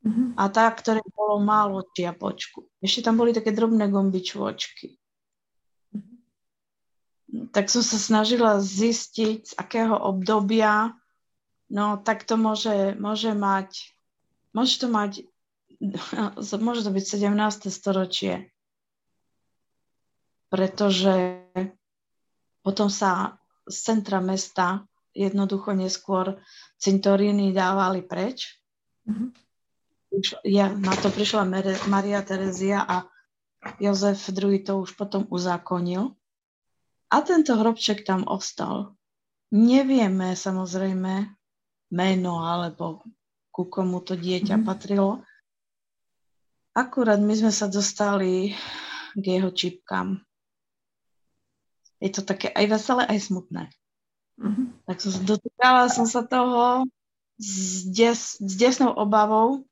Uh-huh. 0.03 0.35
A 0.35 0.51
tá, 0.51 0.67
ktoré 0.67 0.99
bolo 1.15 1.39
málo 1.39 1.87
čiapočku. 1.95 2.67
Ešte 2.83 3.07
tam 3.07 3.23
boli 3.23 3.31
také 3.31 3.55
drobné 3.55 3.87
gombičôčky. 3.87 4.99
Uh-huh. 5.95 6.19
Tak 7.55 7.71
som 7.71 7.87
sa 7.87 8.03
snažila 8.03 8.59
zistiť, 8.59 9.41
z 9.47 9.55
akého 9.55 9.95
obdobia, 9.95 10.91
no 11.71 12.03
tak 12.03 12.27
to 12.27 12.35
môže, 12.35 12.99
môže 12.99 13.31
mať, 13.31 13.95
môže 14.51 14.83
to 14.83 14.91
mať, 14.91 15.23
môže 16.67 16.83
to 16.83 16.91
byť 16.91 17.05
17. 17.07 17.71
storočie. 17.71 18.51
Pretože 20.51 21.47
potom 22.67 22.91
sa 22.91 23.39
z 23.71 23.77
centra 23.79 24.19
mesta 24.19 24.83
jednoducho 25.15 25.79
neskôr 25.79 26.43
cintoríny 26.83 27.55
dávali 27.55 28.03
preč. 28.03 28.59
Uh-huh 29.07 29.31
ja, 30.45 30.69
na 30.73 30.95
to 30.97 31.09
prišla 31.09 31.49
Maria 31.89 32.21
Terezia 32.21 32.85
a 32.85 33.09
Jozef 33.79 34.19
II 34.29 34.59
to 34.61 34.83
už 34.83 34.99
potom 34.99 35.25
uzákonil. 35.31 36.13
A 37.13 37.17
tento 37.21 37.57
hrobček 37.57 38.05
tam 38.05 38.25
ostal. 38.25 38.97
Nevieme 39.53 40.33
samozrejme 40.33 41.29
meno 41.93 42.35
alebo 42.41 43.05
ku 43.53 43.69
komu 43.69 44.01
to 44.01 44.17
dieťa 44.17 44.57
mm. 44.57 44.65
patrilo. 44.65 45.21
Akurát 46.73 47.21
my 47.21 47.37
sme 47.37 47.53
sa 47.53 47.69
dostali 47.69 48.57
k 49.13 49.25
jeho 49.25 49.53
čipkám. 49.53 50.17
Je 52.01 52.09
to 52.09 52.25
také 52.25 52.49
aj 52.49 52.65
veselé, 52.81 53.05
aj 53.05 53.19
smutné. 53.29 53.69
Mm-hmm. 54.41 54.89
Tak 54.89 54.97
som 55.05 55.13
sa 55.13 55.23
dotýkala 55.23 55.83
som 55.93 56.09
sa 56.09 56.25
toho 56.25 56.89
s, 57.37 57.85
des, 57.93 58.41
s 58.41 58.53
desnou 58.57 58.97
obavou, 58.97 59.69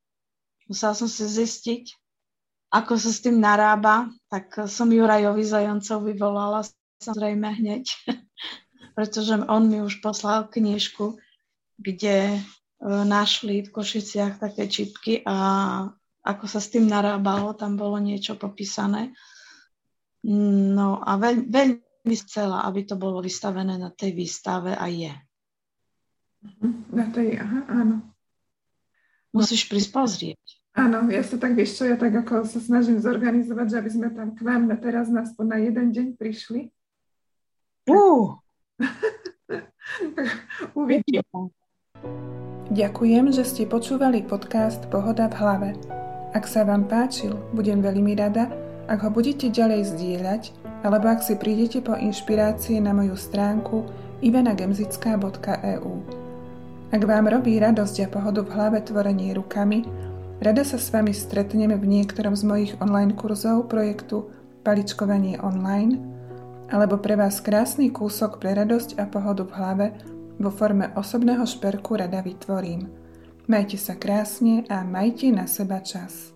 Musela 0.71 0.95
som 0.95 1.11
si 1.11 1.27
zistiť, 1.27 1.99
ako 2.71 2.95
sa 2.95 3.11
s 3.11 3.19
tým 3.19 3.43
narába, 3.43 4.07
tak 4.31 4.71
som 4.71 4.87
Jurajovi 4.87 5.43
Zajancov 5.43 6.07
vyvolala 6.07 6.63
samozrejme 7.03 7.59
hneď, 7.59 7.91
pretože 8.97 9.35
on 9.51 9.67
mi 9.67 9.83
už 9.83 9.99
poslal 9.99 10.47
knižku, 10.47 11.19
kde 11.75 12.39
e, 12.39 12.41
našli 12.87 13.67
v 13.67 13.73
Košiciach 13.75 14.39
také 14.39 14.71
čipky 14.71 15.27
a 15.27 15.37
ako 16.23 16.45
sa 16.47 16.63
s 16.63 16.71
tým 16.71 16.87
narábalo, 16.87 17.57
tam 17.57 17.75
bolo 17.81 17.97
niečo 17.99 18.37
popísané. 18.37 19.17
No 20.23 21.01
a 21.01 21.17
veľ, 21.17 21.49
veľmi 21.49 22.15
chcela, 22.29 22.63
aby 22.69 22.85
to 22.85 23.01
bolo 23.01 23.25
vystavené 23.25 23.81
na 23.81 23.89
tej 23.89 24.13
výstave 24.13 24.77
a 24.77 24.87
je. 24.87 25.11
Na 26.93 27.09
tej, 27.09 27.41
aha, 27.41 27.61
áno. 27.73 27.97
Musíš 29.33 29.65
prísť 29.65 29.91
pozrieť. 29.97 30.60
Áno, 30.71 31.11
ja 31.11 31.27
sa 31.27 31.35
tak, 31.35 31.59
vieš 31.59 31.83
čo, 31.83 31.91
ja 31.91 31.99
tak 31.99 32.15
ako 32.15 32.47
sa 32.47 32.63
snažím 32.63 33.03
zorganizovať, 33.03 33.67
že 33.67 33.77
aby 33.83 33.91
sme 33.91 34.09
tam 34.15 34.39
k 34.39 34.41
vám 34.47 34.71
na 34.71 34.79
teraz 34.79 35.11
na, 35.11 35.27
na 35.27 35.59
jeden 35.59 35.91
deň 35.91 36.07
prišli. 36.15 36.71
Uh. 37.91 38.39
Uvidíme. 40.79 41.51
Ďakujem, 42.71 43.35
že 43.35 43.43
ste 43.43 43.67
počúvali 43.67 44.23
podcast 44.23 44.87
Pohoda 44.95 45.27
v 45.27 45.35
hlave. 45.43 45.71
Ak 46.31 46.47
sa 46.47 46.63
vám 46.63 46.87
páčil, 46.87 47.35
budem 47.51 47.83
veľmi 47.83 48.15
rada, 48.15 48.47
ak 48.87 49.03
ho 49.03 49.11
budete 49.11 49.51
ďalej 49.51 49.91
zdieľať, 49.91 50.43
alebo 50.87 51.11
ak 51.11 51.27
si 51.27 51.35
prídete 51.35 51.83
po 51.83 51.99
inšpirácie 51.99 52.79
na 52.79 52.95
moju 52.95 53.19
stránku 53.19 53.91
ivanagemzická.eu. 54.23 55.93
Ak 56.91 57.03
vám 57.07 57.27
robí 57.27 57.59
radosť 57.59 57.97
a 58.03 58.07
pohodu 58.07 58.47
v 58.47 58.55
hlave 58.55 58.79
tvorenie 58.87 59.35
rukami, 59.35 60.10
Rada 60.41 60.65
sa 60.65 60.81
s 60.81 60.89
vami 60.89 61.13
stretneme 61.13 61.77
v 61.77 62.01
niektorom 62.01 62.33
z 62.33 62.49
mojich 62.49 62.73
online 62.81 63.13
kurzov 63.13 63.69
projektu 63.69 64.33
Paličkovanie 64.65 65.37
online 65.37 66.01
alebo 66.73 66.97
pre 66.97 67.13
vás 67.13 67.45
krásny 67.45 67.93
kúsok 67.93 68.41
pre 68.41 68.57
radosť 68.57 68.97
a 68.97 69.05
pohodu 69.05 69.45
v 69.45 69.53
hlave 69.53 69.87
vo 70.41 70.49
forme 70.49 70.97
osobného 70.97 71.45
šperku 71.45 72.01
rada 72.01 72.25
vytvorím. 72.25 72.89
Majte 73.53 73.77
sa 73.77 74.01
krásne 74.01 74.65
a 74.73 74.81
majte 74.81 75.29
na 75.29 75.45
seba 75.45 75.85
čas. 75.85 76.33